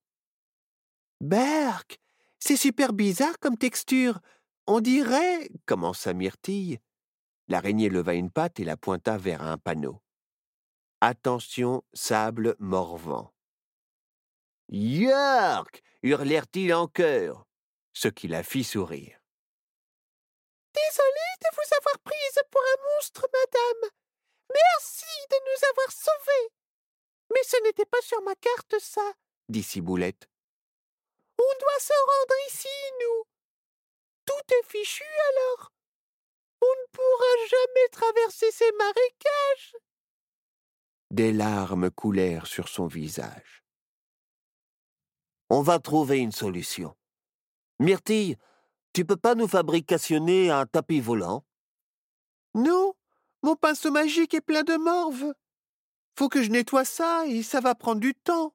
Berk, 1.21 2.01
c'est 2.41 2.57
super 2.57 2.93
bizarre 2.93 3.39
comme 3.41 3.57
texture. 3.57 4.19
On 4.67 4.81
dirait, 4.81 5.49
commença 5.65 6.13
Myrtille. 6.13 6.81
L'araignée 7.47 7.89
leva 7.89 8.15
une 8.15 8.31
patte 8.33 8.59
et 8.59 8.65
la 8.65 8.77
pointa 8.77 9.17
vers 9.17 9.43
un 9.43 9.57
panneau. 9.57 10.03
Attention, 11.01 11.85
sable 11.93 12.57
morvant. 12.59 13.33
Yark 14.69 15.81
hurlèrent-ils 16.03 16.75
en 16.75 16.89
chœur, 16.89 17.47
ce 17.93 18.09
qui 18.09 18.27
la 18.27 18.43
fit 18.43 18.65
sourire. 18.65 19.21
Désolé 20.75 21.32
de 21.43 21.55
vous 21.57 21.77
avoir 21.79 21.99
prise 22.01 22.41
pour 22.51 22.63
un 22.63 22.95
monstre, 22.95 23.29
madame. 23.33 23.91
Merci 24.49 25.15
de 25.31 25.37
nous 25.47 25.69
avoir 25.71 25.91
sauvés. 25.93 26.49
Mais 27.33 27.43
ce 27.45 27.57
n'était 27.65 27.87
pas 27.87 28.01
sur 28.03 28.21
ma 28.23 28.35
carte, 28.35 28.79
ça, 28.79 29.13
dit 29.49 29.63
Ciboulette. 29.63 30.29
On 31.39 31.53
doit 31.61 31.81
se 31.81 31.93
rendre 31.93 32.35
ici, 32.49 32.69
nous. 33.01 33.25
Tout 34.27 34.55
est 34.55 34.71
fichu 34.71 35.05
alors. 35.31 35.73
On 36.61 36.67
ne 36.67 36.87
pourra 36.93 37.47
jamais 37.51 37.89
traverser 37.91 38.51
ces 38.53 38.71
marécages. 38.73 39.77
Des 41.11 41.33
larmes 41.33 41.91
coulèrent 41.91 42.47
sur 42.47 42.69
son 42.69 42.87
visage. 42.87 43.65
On 45.51 45.61
va 45.61 45.79
trouver 45.81 46.19
une 46.19 46.33
solution. 46.33 46.97
Myrtille, 47.79 48.39
tu 48.93 49.05
peux 49.05 49.17
pas 49.17 49.35
nous 49.35 49.49
fabricationner 49.49 50.51
un 50.51 50.67
tapis 50.67 51.01
volant? 51.01 51.45
Non, 52.55 52.95
mon 53.43 53.57
pinceau 53.57 53.91
magique 53.91 54.35
est 54.35 54.41
plein 54.41 54.63
de 54.63 54.77
morve. 54.77 55.35
Faut 56.19 56.29
que 56.29 56.43
je 56.43 56.51
nettoie 56.51 56.85
ça 56.85 57.27
et 57.27 57.43
ça 57.43 57.61
va 57.61 57.75
prendre 57.75 58.01
du 58.01 58.15
temps. 58.15 58.55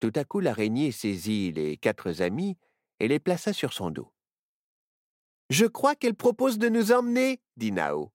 Tout 0.00 0.12
à 0.14 0.24
coup, 0.24 0.40
l'araignée 0.40 0.92
saisit 0.92 1.52
les 1.52 1.76
quatre 1.76 2.20
amis 2.20 2.58
et 3.00 3.08
les 3.08 3.18
plaça 3.18 3.52
sur 3.52 3.72
son 3.72 3.90
dos. 3.90 4.12
Je 5.50 5.66
crois 5.66 5.94
qu'elle 5.94 6.14
propose 6.14 6.58
de 6.58 6.68
nous 6.68 6.92
emmener, 6.92 7.40
dit 7.56 7.72
Nao. 7.72 8.12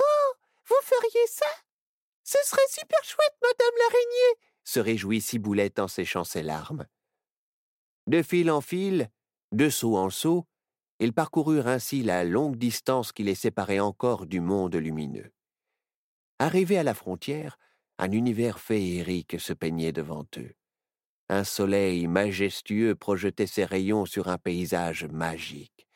Oh, 0.00 0.32
vous 0.64 0.80
feriez 0.82 1.26
ça? 1.26 1.46
Ce 2.22 2.38
serait 2.44 2.60
super 2.68 3.02
chouette, 3.02 3.36
madame 3.42 3.78
l'araignée 3.78 4.50
se 4.70 4.80
réjouit 4.80 5.20
Ciboulette 5.20 5.80
en 5.80 5.88
séchant 5.88 6.24
ses 6.24 6.42
larmes. 6.42 6.86
De 8.06 8.22
fil 8.22 8.50
en 8.50 8.60
fil, 8.60 9.10
de 9.52 9.68
saut 9.68 9.96
en 9.96 10.10
saut, 10.10 10.46
ils 10.98 11.12
parcoururent 11.12 11.66
ainsi 11.66 12.02
la 12.02 12.24
longue 12.24 12.56
distance 12.56 13.12
qui 13.12 13.22
les 13.22 13.34
séparait 13.34 13.80
encore 13.80 14.26
du 14.26 14.40
monde 14.40 14.76
lumineux. 14.76 15.32
Arrivés 16.38 16.78
à 16.78 16.82
la 16.82 16.94
frontière, 16.94 17.58
un 17.98 18.12
univers 18.12 18.60
féerique 18.60 19.40
se 19.40 19.52
peignait 19.52 19.92
devant 19.92 20.26
eux. 20.36 20.54
Un 21.28 21.44
soleil 21.44 22.06
majestueux 22.06 22.94
projetait 22.94 23.46
ses 23.46 23.64
rayons 23.64 24.04
sur 24.04 24.28
un 24.28 24.38
paysage 24.38 25.04
magique. 25.04 25.86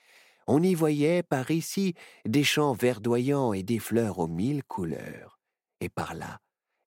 On 0.46 0.62
y 0.62 0.74
voyait 0.74 1.22
par 1.22 1.50
ici 1.50 1.94
des 2.24 2.44
champs 2.44 2.74
verdoyants 2.74 3.52
et 3.52 3.62
des 3.62 3.78
fleurs 3.78 4.18
aux 4.18 4.28
mille 4.28 4.62
couleurs, 4.64 5.38
et 5.80 5.88
par 5.88 6.14
là 6.14 6.40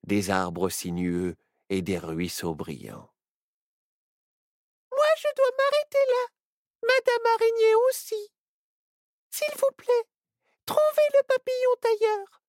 des 0.06 0.30
arbres 0.30 0.70
sinueux 0.70 1.36
et 1.70 1.82
des 1.82 1.98
ruisseaux 1.98 2.56
brillants. 2.56 3.12
Moi, 4.92 5.06
je 5.18 5.28
dois 5.36 5.52
m'arrêter 5.58 6.06
là. 6.08 6.37
Madame 6.88 7.34
Araignée 7.36 7.76
aussi. 7.90 8.32
S'il 9.30 9.54
vous 9.58 9.76
plaît, 9.76 10.08
trouvez 10.66 11.10
le 11.14 11.28
papillon 11.28 11.76
tailleur. 11.82 12.42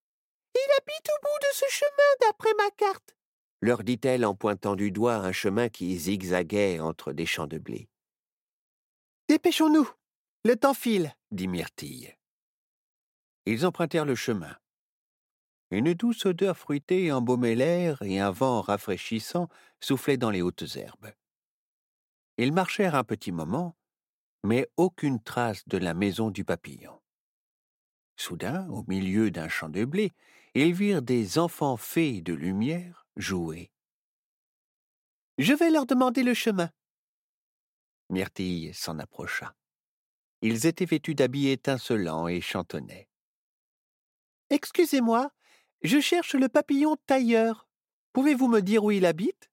Il 0.54 0.71
habite 0.78 1.09
au 1.09 1.23
bout 1.23 1.38
de 1.40 1.54
ce 1.54 1.64
chemin 1.68 2.14
d'après 2.21 2.54
ma 2.54 2.71
carte, 2.71 3.14
leur 3.61 3.83
dit-elle 3.83 4.25
en 4.25 4.35
pointant 4.35 4.76
du 4.76 4.92
doigt 4.92 5.16
un 5.16 5.33
chemin 5.33 5.68
qui 5.68 5.99
zigzaguait 5.99 6.78
entre 6.80 7.12
des 7.12 7.26
champs 7.26 7.47
de 7.47 7.59
blé. 7.59 7.88
Dépêchons-nous. 9.28 9.90
Le 10.45 10.57
temps 10.57 10.75
file, 10.75 11.14
dit 11.33 11.49
Myrtille. 11.49 12.16
Ils 13.47 13.66
empruntèrent 13.66 14.04
le 14.04 14.14
chemin. 14.14 14.57
Une 15.71 15.92
douce 15.92 16.25
odeur 16.25 16.57
fruitée 16.57 17.12
embaumait 17.12 17.54
l'air 17.54 18.00
et 18.02 18.21
un 18.21 18.30
vent 18.30 18.61
rafraîchissant 18.61 19.49
soufflait 19.80 20.16
dans 20.16 20.30
les 20.30 20.40
hautes 20.40 20.76
herbes. 20.76 21.12
Ils 22.38 22.52
marchèrent 22.52 22.95
un 22.95 23.04
petit 23.04 23.33
moment, 23.33 23.76
mais 24.45 24.68
aucune 24.76 25.23
trace 25.23 25.66
de 25.68 25.78
la 25.78 25.95
maison 25.95 26.30
du 26.30 26.45
papillon. 26.45 27.00
Soudain, 28.16 28.68
au 28.71 28.85
milieu 28.88 29.30
d'un 29.30 29.49
champ 29.49 29.68
de 29.68 29.85
blé, 29.85 30.12
ils 30.54 30.75
virent 30.75 31.02
des 31.02 31.38
enfants 31.38 31.76
fées 31.76 32.21
de 32.21 32.33
lumière 32.33 33.07
jouer. 33.16 33.71
Je 35.38 35.52
vais 35.52 35.71
leur 35.71 35.87
demander 35.87 36.23
le 36.23 36.35
chemin. 36.35 36.71
Myrtille 38.11 38.75
s'en 38.75 38.99
approcha. 38.99 39.54
Ils 40.40 40.66
étaient 40.66 40.85
vêtus 40.85 41.14
d'habits 41.14 41.49
étincelants 41.49 42.28
et 42.28 42.40
chantonnaient. 42.40 43.09
Excusez-moi, 44.50 45.30
je 45.83 46.00
cherche 46.00 46.35
le 46.35 46.49
papillon 46.49 46.97
tailleur. 47.07 47.68
Pouvez-vous 48.12 48.49
me 48.49 48.61
dire 48.61 48.83
où 48.83 48.90
il 48.90 49.04
habite 49.04 49.50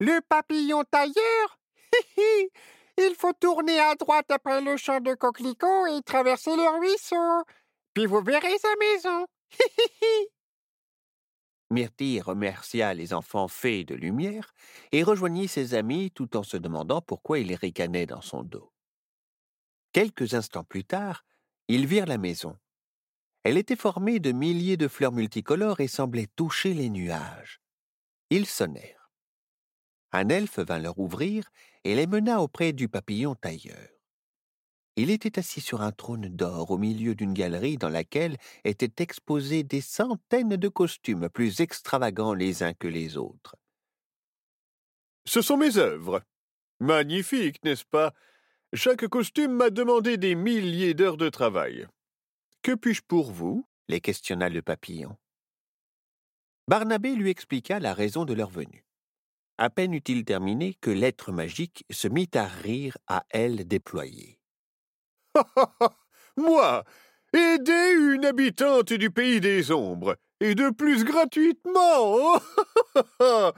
Le 0.00 0.20
papillon 0.20 0.84
tailleur? 0.84 1.60
Il 2.98 3.14
faut 3.16 3.32
tourner 3.32 3.78
à 3.80 3.94
droite 3.94 4.30
après 4.30 4.60
le 4.60 4.76
champ 4.76 5.00
de 5.00 5.14
coquelicots 5.14 5.86
et 5.86 6.02
traverser 6.02 6.54
le 6.54 6.78
ruisseau. 6.78 7.44
Puis 7.94 8.06
vous 8.06 8.20
verrez 8.22 8.58
sa 8.58 8.74
maison. 8.78 9.26
Myrtille 11.70 12.20
remercia 12.20 12.92
les 12.92 13.14
enfants 13.14 13.48
faits 13.48 13.88
de 13.88 13.94
lumière 13.94 14.52
et 14.92 15.02
rejoignit 15.02 15.48
ses 15.48 15.74
amis 15.74 16.10
tout 16.10 16.36
en 16.36 16.42
se 16.42 16.58
demandant 16.58 17.00
pourquoi 17.00 17.38
il 17.38 17.54
ricanait 17.54 18.06
dans 18.06 18.20
son 18.20 18.42
dos. 18.42 18.72
Quelques 19.92 20.34
instants 20.34 20.64
plus 20.64 20.84
tard, 20.84 21.24
ils 21.68 21.86
virent 21.86 22.06
la 22.06 22.18
maison. 22.18 22.58
Elle 23.42 23.56
était 23.56 23.76
formée 23.76 24.20
de 24.20 24.32
milliers 24.32 24.76
de 24.76 24.88
fleurs 24.88 25.12
multicolores 25.12 25.80
et 25.80 25.88
semblait 25.88 26.28
toucher 26.36 26.74
les 26.74 26.90
nuages. 26.90 27.60
Ils 28.30 28.46
sonnèrent. 28.46 29.01
Un 30.12 30.28
elfe 30.28 30.58
vint 30.58 30.78
leur 30.78 30.98
ouvrir 30.98 31.48
et 31.84 31.94
les 31.94 32.06
mena 32.06 32.40
auprès 32.40 32.72
du 32.72 32.88
papillon 32.88 33.34
tailleur. 33.34 33.88
Il 34.96 35.10
était 35.10 35.38
assis 35.38 35.62
sur 35.62 35.80
un 35.80 35.90
trône 35.90 36.28
d'or 36.28 36.70
au 36.70 36.76
milieu 36.76 37.14
d'une 37.14 37.32
galerie 37.32 37.78
dans 37.78 37.88
laquelle 37.88 38.36
étaient 38.64 39.02
exposés 39.02 39.62
des 39.62 39.80
centaines 39.80 40.56
de 40.56 40.68
costumes 40.68 41.30
plus 41.30 41.60
extravagants 41.60 42.34
les 42.34 42.62
uns 42.62 42.74
que 42.74 42.88
les 42.88 43.16
autres. 43.16 43.56
Ce 45.24 45.40
sont 45.40 45.56
mes 45.56 45.78
œuvres. 45.78 46.22
Magnifiques, 46.78 47.64
n'est-ce 47.64 47.86
pas? 47.86 48.12
Chaque 48.74 49.06
costume 49.06 49.52
m'a 49.52 49.70
demandé 49.70 50.18
des 50.18 50.34
milliers 50.34 50.94
d'heures 50.94 51.16
de 51.16 51.30
travail. 51.30 51.86
Que 52.62 52.74
puis-je 52.74 53.02
pour 53.02 53.32
vous? 53.32 53.66
les 53.88 54.00
questionna 54.00 54.48
le 54.48 54.62
papillon. 54.62 55.16
Barnabé 56.68 57.14
lui 57.14 57.30
expliqua 57.30 57.80
la 57.80 57.94
raison 57.94 58.24
de 58.24 58.32
leur 58.32 58.48
venue. 58.48 58.84
À 59.58 59.70
peine 59.70 59.94
eut-il 59.94 60.24
terminé 60.24 60.74
que 60.80 60.90
l'être 60.90 61.32
magique 61.32 61.84
se 61.90 62.08
mit 62.08 62.30
à 62.34 62.46
rire 62.46 62.96
à 63.06 63.24
ailes 63.30 63.66
déployées. 63.66 64.38
Moi, 66.36 66.84
aider 67.32 67.92
une 67.98 68.24
habitante 68.24 68.92
du 68.92 69.10
pays 69.10 69.40
des 69.40 69.70
ombres, 69.70 70.16
et 70.40 70.54
de 70.54 70.70
plus 70.70 71.04
gratuitement. 71.04 72.40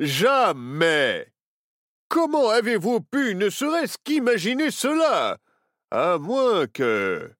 Jamais. 0.00 1.32
Comment 2.08 2.48
avez-vous 2.48 3.00
pu 3.00 3.34
ne 3.34 3.50
serait-ce 3.50 3.98
qu'imaginer 4.02 4.70
cela? 4.70 5.38
À 5.90 6.18
moins 6.18 6.66
que... 6.66 7.32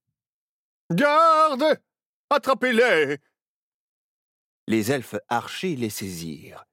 Garde 0.91 1.81
Attrapez-les 2.31 3.19
Les 4.67 4.93
elfes 4.93 5.17
archers 5.29 5.77
les 5.77 5.91
saisirent. 5.91 6.65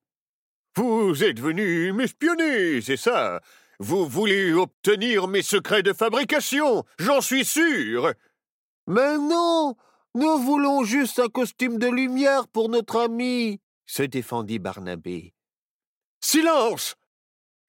Vous 0.78 1.24
êtes 1.24 1.40
venus 1.40 1.92
m'espionner, 1.92 2.82
c'est 2.84 2.98
ça? 2.98 3.42
Vous 3.80 4.06
voulez 4.06 4.54
obtenir 4.54 5.28
mes 5.28 5.42
secrets 5.42 5.82
de 5.82 5.92
fabrication, 5.92 6.84
j'en 7.00 7.20
suis 7.20 7.46
sûr 7.46 8.14
Mais 8.86 9.18
non 9.18 9.76
Nous 10.14 10.38
voulons 10.38 10.84
juste 10.84 11.18
un 11.18 11.30
costume 11.30 11.80
de 11.80 11.88
lumière 11.88 12.48
pour 12.48 12.70
notre 12.70 13.00
ami 13.00 13.60
se 13.88 14.04
défendit 14.04 14.60
Barnabé. 14.60 15.34
Silence 16.22 16.94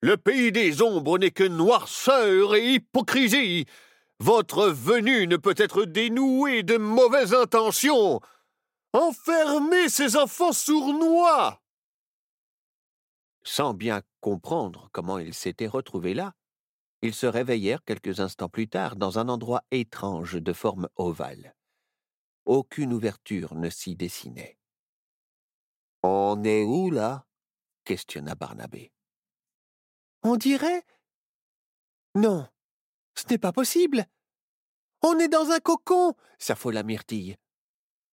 Le 0.02 0.18
pays 0.18 0.52
des 0.52 0.82
ombres 0.82 1.16
n'est 1.16 1.30
que 1.30 1.44
noirceur 1.44 2.56
et 2.56 2.74
hypocrisie. 2.74 3.64
Votre 4.18 4.68
venue 4.68 5.26
ne 5.26 5.38
peut 5.38 5.54
être 5.56 5.86
dénouée 5.86 6.62
de 6.62 6.76
mauvaises 6.76 7.32
intentions. 7.32 8.20
Enfermez 8.92 9.88
ces 9.88 10.14
enfants 10.18 10.52
sournois 10.52 11.62
Sans 13.50 13.72
bien 13.72 14.02
comprendre 14.20 14.90
comment 14.92 15.18
ils 15.18 15.32
s'étaient 15.32 15.66
retrouvés 15.66 16.12
là, 16.12 16.34
ils 17.00 17.14
se 17.14 17.24
réveillèrent 17.24 17.82
quelques 17.82 18.20
instants 18.20 18.50
plus 18.50 18.68
tard 18.68 18.94
dans 18.94 19.18
un 19.18 19.30
endroit 19.30 19.64
étrange 19.70 20.34
de 20.34 20.52
forme 20.52 20.86
ovale. 20.96 21.56
Aucune 22.44 22.92
ouverture 22.92 23.54
ne 23.54 23.70
s'y 23.70 23.96
dessinait. 23.96 24.58
On 26.02 26.44
est 26.44 26.62
où 26.62 26.90
là? 26.90 27.24
questionna 27.84 28.34
Barnabé. 28.34 28.92
On 30.22 30.36
dirait. 30.36 30.84
Non, 32.14 32.46
ce 33.14 33.24
n'est 33.30 33.38
pas 33.38 33.52
possible. 33.52 34.04
On 35.00 35.18
est 35.18 35.28
dans 35.28 35.52
un 35.52 35.58
cocon, 35.60 36.12
s'affola 36.38 36.82
Myrtille. 36.82 37.38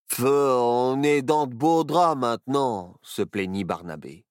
Feu, 0.07 0.55
on 0.57 1.03
est 1.03 1.23
dans 1.23 1.45
de 1.45 1.55
beaux 1.55 1.83
draps 1.83 2.17
maintenant, 2.17 2.97
se 3.01 3.21
plaignit 3.21 3.65
Barnabé. 3.65 4.24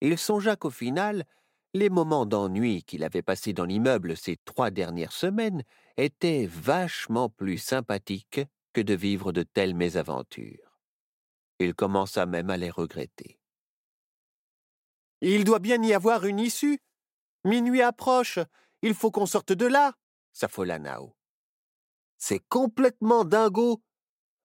Il 0.00 0.18
songea 0.18 0.56
qu'au 0.56 0.70
final, 0.70 1.24
les 1.74 1.90
moments 1.90 2.26
d'ennui 2.26 2.82
qu'il 2.82 3.04
avait 3.04 3.22
passés 3.22 3.52
dans 3.52 3.64
l'immeuble 3.64 4.16
ces 4.16 4.36
trois 4.44 4.70
dernières 4.70 5.12
semaines 5.12 5.62
étaient 5.96 6.46
vachement 6.46 7.28
plus 7.28 7.58
sympathiques 7.58 8.40
que 8.72 8.80
de 8.80 8.94
vivre 8.94 9.32
de 9.32 9.42
telles 9.42 9.74
mésaventures. 9.74 10.80
Il 11.58 11.74
commença 11.74 12.26
même 12.26 12.50
à 12.50 12.56
les 12.56 12.70
regretter. 12.70 13.38
Il 15.20 15.44
doit 15.44 15.58
bien 15.58 15.82
y 15.82 15.92
avoir 15.92 16.24
une 16.24 16.38
issue. 16.38 16.78
Minuit 17.44 17.82
approche, 17.82 18.38
il 18.82 18.94
faut 18.94 19.10
qu'on 19.10 19.26
sorte 19.26 19.52
de 19.52 19.66
là, 19.66 19.94
s'affola 20.32 20.78
Nao. 20.78 21.16
C'est 22.18 22.42
complètement 22.48 23.24
dingo. 23.24 23.82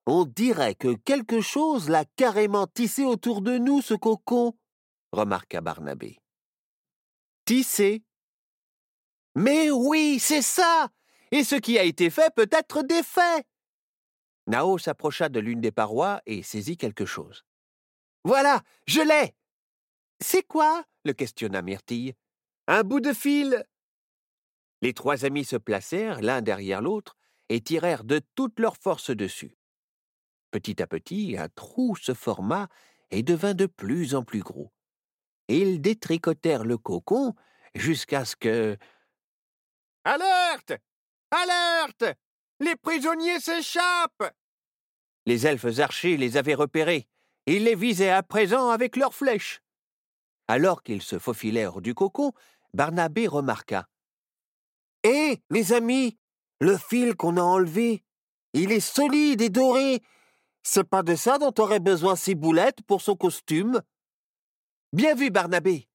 On 0.05 0.25
dirait 0.25 0.75
que 0.75 0.95
quelque 0.95 1.41
chose 1.41 1.89
l'a 1.89 2.05
carrément 2.15 2.67
tissé 2.67 3.05
autour 3.05 3.41
de 3.41 3.57
nous, 3.57 3.81
ce 3.81 3.93
cocon, 3.93 4.53
remarqua 5.13 5.61
Barnabé. 5.61 6.19
Tissé 7.45 8.03
Mais 9.35 9.69
oui, 9.71 10.17
c'est 10.19 10.41
ça 10.41 10.89
Et 11.31 11.43
ce 11.43 11.55
qui 11.55 11.77
a 11.77 11.83
été 11.83 12.09
fait 12.09 12.33
peut 12.35 12.49
être 12.51 12.81
défait 12.83 13.45
Nao 14.47 14.77
s'approcha 14.77 15.29
de 15.29 15.39
l'une 15.39 15.61
des 15.61 15.71
parois 15.71 16.21
et 16.25 16.43
saisit 16.43 16.75
quelque 16.77 17.05
chose. 17.05 17.45
Voilà, 18.25 18.61
je 18.87 19.01
l'ai 19.01 19.33
C'est 20.19 20.43
quoi? 20.43 20.83
le 21.05 21.13
questionna 21.13 21.61
Myrtille. 21.61 22.13
Un 22.67 22.83
bout 22.83 22.99
de 23.01 23.13
fil 23.13 23.65
Les 24.81 24.93
trois 24.93 25.25
amis 25.25 25.45
se 25.45 25.57
placèrent 25.57 26.21
l'un 26.21 26.41
derrière 26.41 26.81
l'autre 26.81 27.15
et 27.49 27.61
tirèrent 27.61 28.03
de 28.03 28.19
toute 28.35 28.59
leur 28.59 28.77
force 28.77 29.11
dessus. 29.11 29.57
Petit 30.51 30.81
à 30.81 30.87
petit, 30.87 31.35
un 31.37 31.49
trou 31.49 31.95
se 31.95 32.13
forma 32.13 32.67
et 33.11 33.21
devint 33.21 33.53
de 33.53 33.65
plus 33.65 34.15
en 34.15 34.23
plus 34.23 34.41
gros. 34.41 34.72
Ils 35.53 35.81
détricotèrent 35.81 36.63
le 36.63 36.79
cocon 36.79 37.35
jusqu'à 37.75 38.25
ce 38.25 38.35
que. 38.35 38.75
Alerte 40.03 40.73
Alerte 41.29 42.17
Les 42.59 42.75
prisonniers 42.75 43.39
s'échappent 43.39 44.33
Les 45.27 45.45
elfes 45.45 45.77
archers 45.77 46.17
les 46.17 46.37
avaient 46.37 46.55
repérés. 46.55 47.07
Ils 47.45 47.65
les 47.65 47.75
visaient 47.75 48.09
à 48.09 48.23
présent 48.23 48.69
avec 48.69 48.95
leurs 48.95 49.13
flèches. 49.13 49.61
Alors 50.47 50.81
qu'ils 50.81 51.03
se 51.03 51.19
faufilèrent 51.19 51.81
du 51.81 51.93
cocon, 51.93 52.31
Barnabé 52.73 53.27
remarqua. 53.27 53.87
Hé, 55.03 55.39
les 55.51 55.71
amis, 55.71 56.17
le 56.61 56.77
fil 56.77 57.15
qu'on 57.15 57.37
a 57.37 57.43
enlevé, 57.43 58.03
il 58.53 58.71
est 58.71 58.79
solide 58.79 59.41
et 59.41 59.49
doré. 59.49 60.01
C'est 60.63 60.83
pas 60.83 61.03
de 61.03 61.13
ça 61.13 61.37
dont 61.37 61.53
aurait 61.59 61.79
besoin 61.79 62.15
Ciboulette 62.15 62.81
pour 62.87 63.01
son 63.01 63.15
costume. 63.15 63.83
Bien 64.93 65.15
vu, 65.15 65.31
Barnabé. 65.31 65.87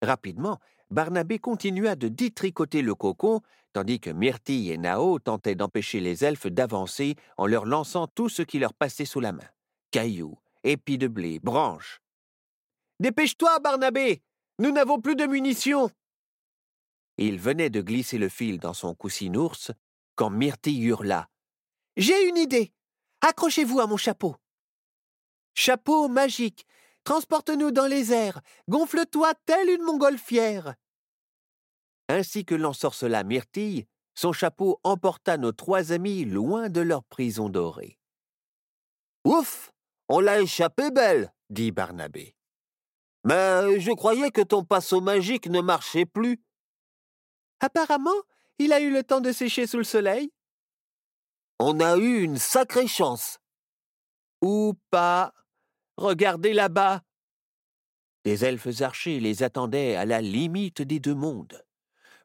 Rapidement, 0.00 0.58
Barnabé 0.88 1.38
continua 1.38 1.96
de 1.96 2.08
détricoter 2.08 2.80
le 2.80 2.94
cocon, 2.94 3.42
tandis 3.74 4.00
que 4.00 4.08
Myrtille 4.08 4.70
et 4.70 4.78
Nao 4.78 5.18
tentaient 5.18 5.54
d'empêcher 5.54 6.00
les 6.00 6.24
elfes 6.24 6.46
d'avancer 6.46 7.14
en 7.36 7.46
leur 7.46 7.66
lançant 7.66 8.06
tout 8.06 8.30
ce 8.30 8.40
qui 8.40 8.58
leur 8.58 8.72
passait 8.72 9.04
sous 9.04 9.20
la 9.20 9.32
main 9.32 9.48
cailloux, 9.90 10.38
épis 10.64 10.96
de 10.96 11.08
blé, 11.08 11.38
branches. 11.40 12.00
Dépêche-toi, 13.00 13.60
Barnabé 13.60 14.22
Nous 14.58 14.72
n'avons 14.72 14.98
plus 14.98 15.14
de 15.14 15.26
munitions 15.26 15.90
Il 17.18 17.38
venait 17.38 17.70
de 17.70 17.82
glisser 17.82 18.16
le 18.16 18.30
fil 18.30 18.58
dans 18.58 18.72
son 18.72 18.94
coussinours 18.94 19.72
quand 20.16 20.30
Myrtille 20.30 20.82
hurla. 20.82 21.28
J'ai 21.98 22.26
une 22.26 22.38
idée 22.38 22.72
Accrochez-vous 23.20 23.78
à 23.78 23.86
mon 23.86 23.98
chapeau 23.98 24.36
Chapeau 25.54 26.08
magique 26.08 26.66
Transporte-nous 27.04 27.70
dans 27.70 27.86
les 27.86 28.12
airs 28.12 28.40
Gonfle-toi 28.68 29.32
telle 29.44 29.68
une 29.68 29.82
montgolfière 29.82 30.74
Ainsi 32.08 32.44
que 32.44 32.54
l'ensorcela 32.54 33.24
Myrtille, 33.24 33.86
son 34.14 34.32
chapeau 34.32 34.80
emporta 34.84 35.36
nos 35.36 35.52
trois 35.52 35.92
amis 35.92 36.24
loin 36.24 36.68
de 36.68 36.80
leur 36.80 37.04
prison 37.04 37.48
dorée. 37.48 37.98
Ouf 39.24 39.72
On 40.08 40.20
l'a 40.20 40.40
échappé 40.40 40.90
belle, 40.90 41.32
dit 41.50 41.72
Barnabé. 41.72 42.36
Mais 43.24 43.80
je 43.80 43.92
croyais 43.92 44.30
que 44.30 44.42
ton 44.42 44.64
pinceau 44.64 45.00
magique 45.00 45.48
ne 45.48 45.60
marchait 45.60 46.06
plus. 46.06 46.42
Apparemment, 47.60 48.10
il 48.58 48.72
a 48.72 48.80
eu 48.80 48.92
le 48.92 49.02
temps 49.02 49.20
de 49.20 49.32
sécher 49.32 49.66
sous 49.66 49.78
le 49.78 49.84
soleil. 49.84 50.30
On 51.58 51.80
a 51.80 51.96
eu 51.96 52.22
une 52.22 52.38
sacrée 52.38 52.86
chance. 52.86 53.38
Ou 54.42 54.74
pas. 54.90 55.32
Regardez 55.96 56.52
là-bas. 56.52 57.02
Des 58.24 58.44
elfes 58.44 58.80
archers 58.80 59.20
les 59.20 59.42
attendaient 59.42 59.96
à 59.96 60.04
la 60.04 60.20
limite 60.20 60.82
des 60.82 60.98
deux 60.98 61.14
mondes. 61.14 61.64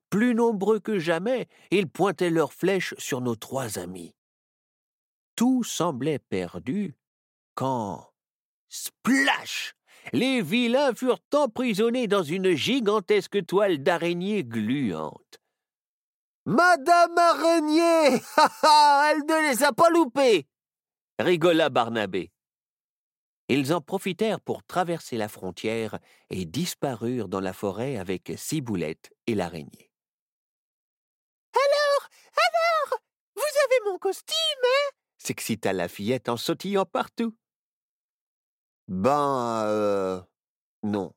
Plus 0.10 0.34
nombreux 0.34 0.80
que 0.80 0.98
jamais, 0.98 1.48
ils 1.72 1.88
pointaient 1.88 2.30
leurs 2.30 2.54
flèches 2.54 2.96
sur 2.98 3.22
nos 3.22 3.36
trois 3.36 3.78
amis. 3.78 4.16
Tout 5.36 5.64
semblait 5.64 6.20
perdu 6.20 6.98
quand. 7.54 8.12
Splash 8.70 9.76
Les 10.14 10.42
vilains 10.42 10.94
furent 10.94 11.20
emprisonnés 11.34 12.08
dans 12.08 12.24
une 12.24 12.54
gigantesque 12.56 13.46
toile 13.46 13.84
d'araignée 13.84 14.44
gluante. 14.44 15.40
Madame 16.46 17.18
Araignée 17.18 18.16
Elle 18.64 19.20
ne 19.20 19.50
les 19.50 19.64
a 19.64 19.74
pas 19.74 19.90
loupés 19.90 20.48
rigola 21.20 21.70
Barnabé. 21.70 22.32
Ils 23.52 23.74
en 23.74 23.82
profitèrent 23.82 24.40
pour 24.40 24.64
traverser 24.64 25.18
la 25.18 25.28
frontière 25.28 25.98
et 26.30 26.46
disparurent 26.46 27.28
dans 27.28 27.40
la 27.40 27.52
forêt 27.52 27.98
avec 27.98 28.32
Ciboulette 28.38 29.12
et 29.26 29.34
l'araignée. 29.34 29.92
Alors 31.56 32.10
Alors 32.38 33.00
Vous 33.36 33.42
avez 33.42 33.92
mon 33.92 33.98
costume, 33.98 34.36
hein? 34.64 34.92
s'excita 35.18 35.74
la 35.74 35.88
fillette 35.88 36.30
en 36.30 36.38
sautillant 36.38 36.86
partout. 36.86 37.36
Ben, 38.88 39.64
euh, 39.66 40.22
non. 40.84 41.14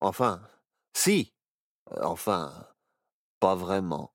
Enfin, 0.00 0.46
si. 0.94 1.34
Enfin, 2.00 2.66
pas 3.40 3.54
vraiment, 3.54 4.14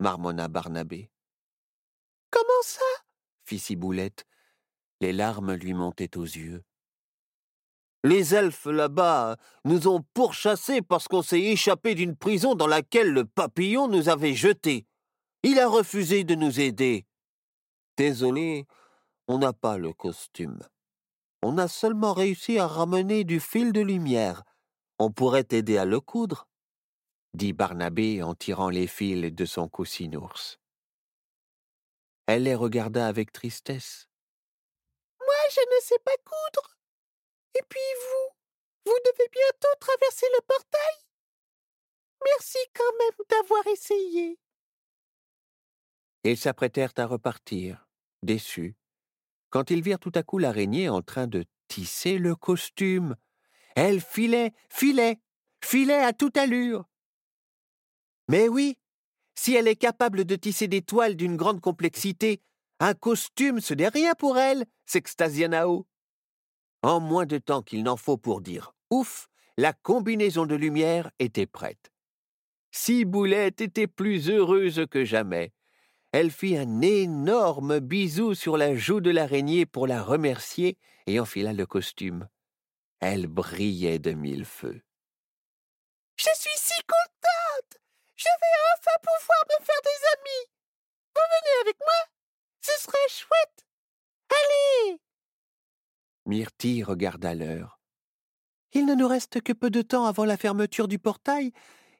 marmonna 0.00 0.48
Barnabé. 0.48 1.10
Comment 2.30 2.62
ça? 2.62 2.84
fit 3.44 3.58
Ciboulette. 3.58 4.26
Les 5.00 5.12
larmes 5.12 5.54
lui 5.54 5.72
montaient 5.72 6.16
aux 6.16 6.24
yeux. 6.24 6.62
Les 8.04 8.34
elfes 8.34 8.66
là-bas 8.66 9.36
nous 9.64 9.88
ont 9.88 10.04
pourchassés 10.14 10.82
parce 10.82 11.08
qu'on 11.08 11.22
s'est 11.22 11.40
échappé 11.40 11.94
d'une 11.94 12.16
prison 12.16 12.54
dans 12.54 12.66
laquelle 12.66 13.12
le 13.12 13.24
papillon 13.24 13.88
nous 13.88 14.08
avait 14.08 14.34
jetés. 14.34 14.86
Il 15.42 15.58
a 15.58 15.68
refusé 15.68 16.24
de 16.24 16.34
nous 16.34 16.60
aider. 16.60 17.06
Désolé, 17.96 18.66
on 19.28 19.38
n'a 19.38 19.52
pas 19.52 19.78
le 19.78 19.92
costume. 19.92 20.60
On 21.42 21.58
a 21.58 21.68
seulement 21.68 22.12
réussi 22.12 22.58
à 22.58 22.66
ramener 22.66 23.24
du 23.24 23.40
fil 23.40 23.72
de 23.72 23.80
lumière. 23.80 24.42
On 24.98 25.10
pourrait 25.10 25.44
t'aider 25.44 25.78
à 25.78 25.84
le 25.84 26.00
coudre, 26.00 26.48
dit 27.34 27.52
Barnabé 27.52 28.22
en 28.22 28.34
tirant 28.34 28.70
les 28.70 28.86
fils 28.86 29.32
de 29.34 29.44
son 29.44 29.68
coussinours. 29.68 30.58
Elle 32.26 32.44
les 32.44 32.54
regarda 32.54 33.06
avec 33.06 33.30
tristesse. 33.30 34.08
Moi, 35.20 35.34
je 35.50 35.60
ne 35.60 35.80
sais 35.82 35.98
pas 36.04 36.16
coudre. 36.24 36.75
Et 37.56 37.62
puis 37.68 37.80
vous, 38.02 38.92
vous 38.92 38.98
devez 39.04 39.28
bientôt 39.32 39.74
traverser 39.80 40.26
le 40.34 40.42
portail. 40.46 41.06
Merci 42.24 42.58
quand 42.74 42.92
même 42.98 43.26
d'avoir 43.30 43.66
essayé. 43.68 44.38
Ils 46.24 46.36
s'apprêtèrent 46.36 46.92
à 46.96 47.06
repartir, 47.06 47.86
déçus, 48.22 48.76
quand 49.50 49.70
ils 49.70 49.82
virent 49.82 50.00
tout 50.00 50.12
à 50.14 50.22
coup 50.22 50.38
l'araignée 50.38 50.88
en 50.88 51.02
train 51.02 51.26
de 51.26 51.44
tisser 51.68 52.18
le 52.18 52.34
costume. 52.34 53.16
Elle 53.74 54.00
filait, 54.00 54.52
filait, 54.70 55.18
filait 55.64 56.02
à 56.02 56.12
toute 56.12 56.36
allure. 56.36 56.84
Mais 58.28 58.48
oui, 58.48 58.78
si 59.38 59.54
elle 59.54 59.68
est 59.68 59.76
capable 59.76 60.24
de 60.24 60.36
tisser 60.36 60.66
des 60.68 60.82
toiles 60.82 61.16
d'une 61.16 61.36
grande 61.36 61.60
complexité, 61.60 62.42
un 62.80 62.94
costume, 62.94 63.60
ce 63.60 63.74
n'est 63.74 63.88
rien 63.88 64.14
pour 64.14 64.36
elle, 64.36 64.66
s'extasia 64.84 65.48
Nao. 65.48 65.86
En 66.86 67.00
moins 67.00 67.26
de 67.26 67.38
temps 67.38 67.62
qu'il 67.62 67.82
n'en 67.82 67.96
faut 67.96 68.16
pour 68.16 68.40
dire 68.40 68.72
ouf, 68.90 69.26
la 69.56 69.72
combinaison 69.72 70.46
de 70.46 70.54
lumière 70.54 71.10
était 71.18 71.44
prête. 71.44 71.90
Ciboulette 72.70 73.60
était 73.60 73.88
plus 73.88 74.30
heureuse 74.30 74.86
que 74.88 75.04
jamais. 75.04 75.52
Elle 76.12 76.30
fit 76.30 76.56
un 76.56 76.80
énorme 76.82 77.80
bisou 77.80 78.34
sur 78.34 78.56
la 78.56 78.76
joue 78.76 79.00
de 79.00 79.10
l'araignée 79.10 79.66
pour 79.66 79.88
la 79.88 80.00
remercier 80.00 80.78
et 81.08 81.18
enfila 81.18 81.52
le 81.52 81.66
costume. 81.66 82.28
Elle 83.00 83.26
brillait 83.26 83.98
de 83.98 84.12
mille 84.12 84.44
feux. 84.44 84.80
Je 86.14 86.30
suis 86.36 86.56
si 86.56 86.80
contente 86.86 87.82
Je 88.14 88.28
vais 88.28 88.56
enfin 88.76 88.96
pouvoir 89.02 89.44
me 89.48 89.64
faire 89.64 89.82
des 89.82 90.06
amis 90.14 90.52
Vous 91.16 91.22
venez 91.34 91.60
avec 91.62 91.78
moi? 91.80 92.14
Ce 92.60 92.80
serait 92.80 93.08
chouette 93.08 93.66
Allez 94.30 95.00
Myrtille 96.26 96.82
regarda 96.82 97.34
l'heure. 97.34 97.80
Il 98.72 98.84
ne 98.84 98.94
nous 98.94 99.08
reste 99.08 99.40
que 99.40 99.52
peu 99.52 99.70
de 99.70 99.82
temps 99.82 100.06
avant 100.06 100.24
la 100.24 100.36
fermeture 100.36 100.88
du 100.88 100.98
portail, 100.98 101.52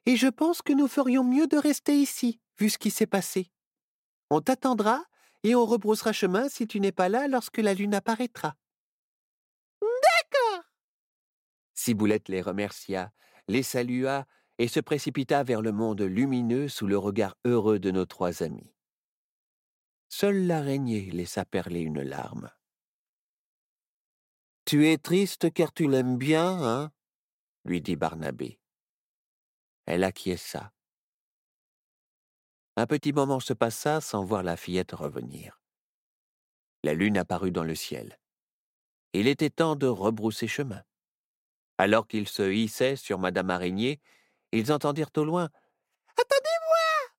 et 0.05 0.15
je 0.15 0.27
pense 0.27 0.61
que 0.61 0.73
nous 0.73 0.87
ferions 0.87 1.23
mieux 1.23 1.47
de 1.47 1.57
rester 1.57 1.95
ici, 1.95 2.39
vu 2.59 2.69
ce 2.69 2.77
qui 2.77 2.91
s'est 2.91 3.07
passé. 3.07 3.51
On 4.29 4.41
t'attendra 4.41 5.03
et 5.43 5.55
on 5.55 5.65
rebroussera 5.65 6.11
chemin 6.11 6.49
si 6.49 6.67
tu 6.67 6.79
n'es 6.79 6.91
pas 6.91 7.09
là 7.09 7.27
lorsque 7.27 7.57
la 7.57 7.73
lune 7.73 7.95
apparaîtra. 7.95 8.55
D'accord. 9.81 10.63
Ciboulette 11.73 12.27
les 12.27 12.41
remercia, 12.41 13.11
les 13.47 13.63
salua 13.63 14.25
et 14.57 14.67
se 14.67 14.79
précipita 14.79 15.43
vers 15.43 15.61
le 15.61 15.71
monde 15.71 16.01
lumineux 16.01 16.67
sous 16.67 16.87
le 16.87 16.97
regard 16.97 17.37
heureux 17.45 17.79
de 17.79 17.91
nos 17.91 18.05
trois 18.05 18.43
amis. 18.43 18.73
Seule 20.09 20.47
l'araignée 20.47 21.11
laissa 21.11 21.45
perler 21.45 21.81
une 21.81 22.01
larme. 22.01 22.49
Tu 24.67 24.85
es 24.85 24.97
triste 24.97 25.53
car 25.53 25.71
tu 25.71 25.87
l'aimes 25.87 26.17
bien, 26.17 26.61
hein? 26.61 26.91
lui 27.63 27.79
dit 27.79 27.95
Barnabé. 27.95 28.59
Elle 29.85 30.03
acquiesça. 30.03 30.73
Un 32.75 32.85
petit 32.85 33.13
moment 33.13 33.39
se 33.39 33.53
passa 33.53 34.01
sans 34.01 34.25
voir 34.25 34.43
la 34.43 34.57
fillette 34.57 34.91
revenir. 34.91 35.61
La 36.83 36.93
lune 36.93 37.17
apparut 37.17 37.53
dans 37.53 37.63
le 37.63 37.75
ciel. 37.75 38.19
Il 39.13 39.29
était 39.29 39.49
temps 39.49 39.77
de 39.77 39.87
rebrousser 39.87 40.49
chemin. 40.49 40.83
Alors 41.77 42.05
qu'ils 42.05 42.27
se 42.27 42.51
hissaient 42.51 42.97
sur 42.97 43.19
Madame 43.19 43.51
Araignée, 43.51 44.01
ils 44.51 44.73
entendirent 44.73 45.11
au 45.15 45.23
loin 45.23 45.49
Attendez-moi 46.09 47.15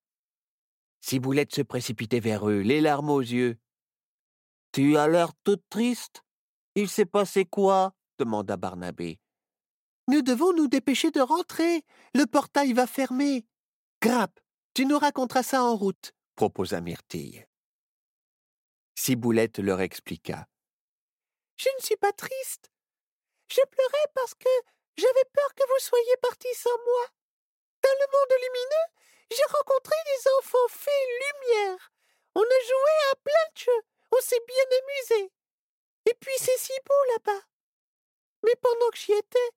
Ciboulette 1.00 1.54
se 1.54 1.62
précipitait 1.62 2.20
vers 2.20 2.46
eux, 2.46 2.61
les 2.61 2.82
larmes 2.82 3.08
aux 3.08 3.20
yeux. 3.22 3.58
Tu 4.72 4.98
as 4.98 5.08
l'air 5.08 5.32
toute 5.44 5.66
triste. 5.70 6.22
Il 6.74 6.88
s'est 6.88 7.07
passé 7.07 7.44
quoi? 7.44 7.94
demanda 8.18 8.57
Barnabé. 8.57 9.18
Nous 10.09 10.22
devons 10.22 10.52
nous 10.54 10.68
dépêcher 10.68 11.11
de 11.11 11.20
rentrer. 11.20 11.85
Le 12.14 12.24
portail 12.26 12.72
va 12.72 12.87
fermer. 12.87 13.46
Grappe, 14.00 14.40
tu 14.74 14.87
nous 14.87 14.98
raconteras 14.98 15.42
ça 15.42 15.62
en 15.62 15.76
route, 15.76 16.12
proposa 16.35 16.81
Myrtille. 16.81 17.46
Ciboulette 18.94 19.59
leur 19.59 19.81
expliqua. 19.81 20.46
Je 21.57 21.68
ne 21.76 21.85
suis 21.85 21.96
pas 21.96 22.12
triste. 22.12 22.70
Je 23.48 23.61
pleurais 23.70 24.09
parce 24.14 24.35
que 24.35 24.48
j'avais 24.96 25.28
peur 25.33 25.54
que 25.54 25.62
vous 25.62 25.81
soyez 25.81 26.16
partis 26.22 26.54
sans 26.54 26.76
moi. 26.87 27.07
Dans 27.83 27.96
le 28.00 28.07
monde 28.12 28.40
lumineux, 28.42 28.88
j'ai 29.31 29.57
rencontré 29.57 29.94
des 30.07 30.31
enfants 30.38 30.68
faits 30.68 31.09
lumière. 31.20 31.92
On 32.35 32.42
a 32.42 32.61
joué 32.66 32.92
à 33.12 33.16
plein 33.16 33.52
de 33.54 33.59
jeux. 33.59 33.83
On 34.12 34.20
s'est 34.20 34.44
bien 34.46 34.64
amusé. 34.78 35.33
Et 36.09 36.14
puis 36.21 36.33
c'est 36.38 36.57
si 36.59 36.73
beau 36.87 37.05
là-bas. 37.12 37.42
Mais 38.44 38.55
pendant 38.62 38.88
que 38.90 38.99
j'y 38.99 39.12
étais, 39.12 39.51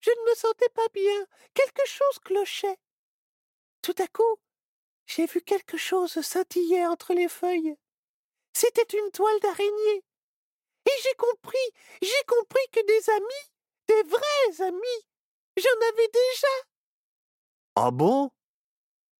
je 0.00 0.10
ne 0.10 0.30
me 0.30 0.34
sentais 0.34 0.68
pas 0.70 0.88
bien. 0.92 1.26
Quelque 1.54 1.86
chose 1.86 2.18
clochait. 2.24 2.78
Tout 3.80 3.94
à 3.98 4.06
coup, 4.08 4.38
j'ai 5.06 5.24
vu 5.24 5.40
quelque 5.40 5.78
chose 5.78 6.20
scintiller 6.20 6.86
entre 6.86 7.14
les 7.14 7.28
feuilles. 7.28 7.76
C'était 8.52 8.98
une 8.98 9.10
toile 9.12 9.40
d'araignée. 9.40 10.04
Et 10.86 11.02
j'ai 11.02 11.14
compris, 11.14 11.70
j'ai 12.02 12.24
compris 12.26 12.68
que 12.72 12.84
des 12.86 13.10
amis, 13.10 13.46
des 13.88 14.02
vrais 14.02 14.66
amis, 14.68 15.06
j'en 15.56 15.88
avais 15.92 16.08
déjà. 16.08 16.54
Ah 17.76 17.90
bon? 17.90 18.30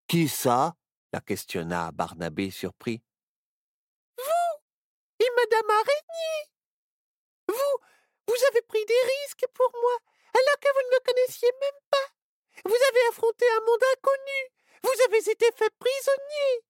Qui 0.06 0.28
ça? 0.28 0.74
la 1.12 1.20
questionna 1.20 1.90
Barnabé 1.92 2.50
surpris. 2.50 3.02
Vous 4.18 4.60
et 5.20 5.30
Madame 5.36 5.70
Araignée. 5.70 6.57
Vous, 7.48 7.74
vous 8.26 8.44
avez 8.50 8.62
pris 8.62 8.84
des 8.84 9.02
risques 9.24 9.46
pour 9.54 9.70
moi, 9.80 9.96
alors 10.34 10.60
que 10.60 10.68
vous 10.74 10.88
ne 10.88 10.94
me 10.94 11.04
connaissiez 11.04 11.50
même 11.60 11.80
pas. 11.90 12.08
Vous 12.64 12.88
avez 12.88 13.08
affronté 13.10 13.44
un 13.56 13.60
monde 13.60 13.84
inconnu, 13.96 14.40
vous 14.82 15.02
avez 15.06 15.30
été 15.30 15.46
fait 15.56 15.72
prisonnier. 15.78 16.64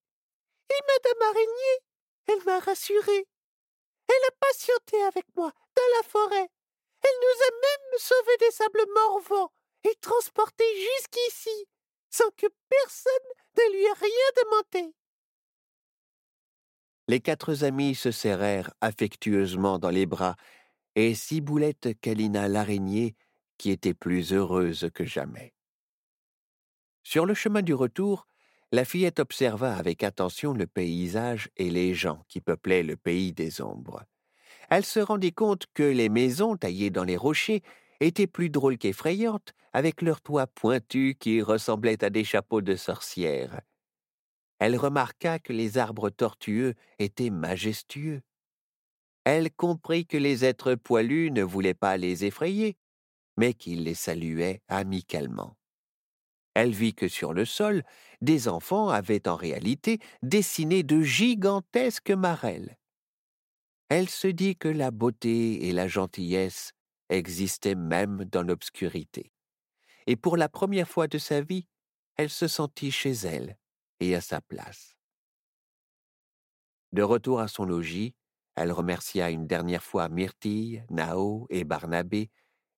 Et 0.69 0.81
Madame 0.87 1.29
Araignée, 1.29 1.79
elle 2.27 2.43
m'a 2.45 2.59
rassuré. 2.59 3.27
Elle 4.07 4.27
a 4.27 4.31
patienté 4.39 5.01
avec 5.03 5.25
moi 5.35 5.51
dans 5.75 5.97
la 5.97 6.03
forêt. 6.07 6.49
Elle 7.01 7.19
nous 7.21 7.43
a 7.43 7.51
même 7.51 7.99
sauvés 7.99 8.37
des 8.39 8.51
sables 8.51 8.85
morvants 8.93 9.51
et 9.83 9.95
transportés 10.01 10.75
jusqu'ici, 10.75 11.67
sans 12.09 12.29
que 12.31 12.47
personne 12.69 13.13
ne 13.57 13.71
lui 13.73 13.85
ait 13.85 13.93
rien 13.93 14.43
demandé. 14.43 14.93
Les 17.07 17.21
quatre 17.21 17.63
amis 17.63 17.95
se 17.95 18.11
serrèrent 18.11 18.71
affectueusement 18.81 19.79
dans 19.79 19.89
les 19.89 20.05
bras, 20.05 20.35
et 21.01 21.15
Ciboulette 21.15 21.97
câlina 22.01 22.49
l'araignée, 22.49 23.15
qui 23.57 23.71
était 23.71 23.93
plus 23.93 24.33
heureuse 24.33 24.89
que 24.93 25.05
jamais? 25.05 25.53
Sur 27.03 27.25
le 27.25 27.33
chemin 27.33 27.61
du 27.61 27.73
retour, 27.73 28.27
la 28.73 28.83
fillette 28.83 29.21
observa 29.21 29.77
avec 29.77 30.03
attention 30.03 30.51
le 30.51 30.67
paysage 30.67 31.49
et 31.55 31.69
les 31.69 31.93
gens 31.93 32.25
qui 32.27 32.41
peuplaient 32.41 32.83
le 32.83 32.97
pays 32.97 33.31
des 33.31 33.61
ombres. 33.61 34.03
Elle 34.69 34.83
se 34.83 34.99
rendit 34.99 35.31
compte 35.31 35.67
que 35.73 35.83
les 35.83 36.09
maisons 36.09 36.57
taillées 36.57 36.89
dans 36.89 37.05
les 37.05 37.15
rochers 37.15 37.63
étaient 38.01 38.27
plus 38.27 38.49
drôles 38.49 38.77
qu'effrayantes, 38.77 39.53
avec 39.71 40.01
leurs 40.01 40.19
toits 40.19 40.47
pointus 40.47 41.15
qui 41.17 41.41
ressemblaient 41.41 42.03
à 42.03 42.09
des 42.09 42.25
chapeaux 42.25 42.61
de 42.61 42.75
sorcières. 42.75 43.61
Elle 44.59 44.75
remarqua 44.75 45.39
que 45.39 45.53
les 45.53 45.77
arbres 45.77 46.09
tortueux 46.09 46.73
étaient 46.99 47.29
majestueux. 47.29 48.21
Elle 49.23 49.51
comprit 49.51 50.05
que 50.05 50.17
les 50.17 50.45
êtres 50.45 50.75
poilus 50.75 51.31
ne 51.31 51.43
voulaient 51.43 51.73
pas 51.73 51.97
les 51.97 52.25
effrayer, 52.25 52.77
mais 53.37 53.53
qu'ils 53.53 53.83
les 53.83 53.93
saluaient 53.95 54.61
amicalement. 54.67 55.55
Elle 56.53 56.71
vit 56.71 56.93
que 56.93 57.07
sur 57.07 57.33
le 57.33 57.45
sol, 57.45 57.83
des 58.21 58.47
enfants 58.47 58.89
avaient 58.89 59.27
en 59.27 59.35
réalité 59.35 59.99
dessiné 60.23 60.83
de 60.83 61.01
gigantesques 61.01 62.11
marelles. 62.11 62.77
Elle 63.89 64.09
se 64.09 64.27
dit 64.27 64.55
que 64.55 64.67
la 64.67 64.91
beauté 64.91 65.67
et 65.67 65.71
la 65.71 65.87
gentillesse 65.87 66.73
existaient 67.09 67.75
même 67.75 68.25
dans 68.25 68.43
l'obscurité. 68.43 69.31
Et 70.05 70.15
pour 70.15 70.37
la 70.37 70.49
première 70.49 70.87
fois 70.87 71.07
de 71.07 71.17
sa 71.17 71.41
vie, 71.41 71.67
elle 72.17 72.29
se 72.29 72.47
sentit 72.47 72.91
chez 72.91 73.11
elle 73.11 73.57
et 73.99 74.15
à 74.15 74.21
sa 74.21 74.41
place. 74.41 74.95
De 76.91 77.01
retour 77.01 77.39
à 77.39 77.47
son 77.47 77.65
logis, 77.65 78.15
elle 78.59 78.73
remercia 78.73 79.29
une 79.29 79.47
dernière 79.47 79.81
fois 79.81 80.09
Myrtille, 80.09 80.83
Nao 80.89 81.47
et 81.49 81.63
Barnabé 81.63 82.29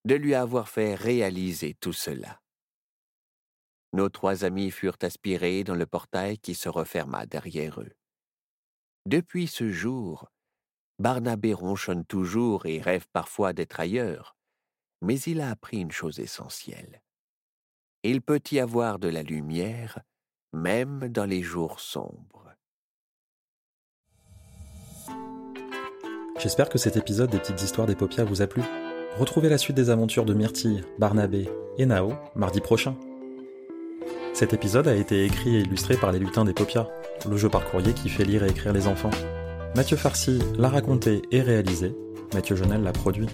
de 0.06 0.13
lui 0.13 0.36
avoir 0.36 0.70
fait 0.70 0.94
réaliser 0.94 1.74
tout 1.74 1.91
cela. 1.91 2.39
Nos 3.91 4.08
trois 4.10 4.46
amis 4.46 4.70
furent 4.70 5.00
aspirés 5.02 5.63
dans 5.63 5.74
le 5.74 5.88
portail 5.88 6.38
qui 6.38 6.54
se 6.54 6.70
referma 6.70 7.26
derrière 7.26 7.82
eux. 7.82 7.96
Depuis 9.08 9.48
ce 9.48 9.72
jour, 9.72 10.30
Barnabé 11.00 11.52
ronchonne 11.52 12.06
toujours 12.06 12.67
et 12.67 12.80
rêve 12.80 13.08
parfois 13.12 13.52
d'être 13.52 13.80
ailleurs, 13.80 14.36
mais 15.02 15.20
il 15.22 15.41
a 15.41 15.50
appris 15.50 15.80
une 15.80 15.91
chose 15.91 16.20
essentielle. 16.20 17.02
Il 18.04 18.22
peut 18.22 18.41
y 18.52 18.60
avoir 18.60 19.00
de 19.00 19.08
la 19.08 19.24
lumière 19.24 20.00
même 20.54 21.08
dans 21.08 21.26
les 21.26 21.41
jours 21.41 21.80
sombres. 21.80 22.51
J'espère 26.41 26.69
que 26.69 26.80
cet 26.80 26.97
épisode 26.97 27.30
des 27.30 27.38
petites 27.38 27.62
histoires 27.62 27.86
des 27.86 27.93
paupières 27.93 28.25
vous 28.25 28.41
a 28.41 28.47
plu. 28.47 28.63
Retrouvez 29.19 29.47
la 29.47 29.60
suite 29.60 29.75
des 29.75 29.91
aventures 29.91 30.25
de 30.25 30.34
Myrtille, 30.34 30.82
Barnabé 30.97 31.47
et 31.77 31.86
Nao 31.86 32.13
mardi 32.36 32.62
prochain. 32.62 32.95
Cet 34.34 34.51
épisode 34.51 34.88
a 34.88 34.95
été 34.95 35.23
écrit 35.23 35.58
et 35.58 35.60
illustré 35.60 35.97
par 35.97 36.12
les 36.12 36.17
lutins 36.17 36.43
des 36.43 36.54
paupières, 36.54 36.88
le 37.30 37.38
jeu 37.38 37.47
par 37.47 37.69
courrier 37.69 37.93
qui 37.93 38.10
fait 38.10 38.25
lire 38.25 38.43
et 38.43 38.49
écrire 38.49 38.73
les 38.73 38.88
enfants. 38.88 39.12
Mathieu 39.75 39.97
Farcy 39.97 40.39
l'a 40.58 40.69
raconté 40.69 41.21
et 41.32 41.41
réalisé, 41.41 41.93
Mathieu 42.34 42.56
Jonel 42.56 42.82
l'a 42.82 42.91
produit. 42.91 43.27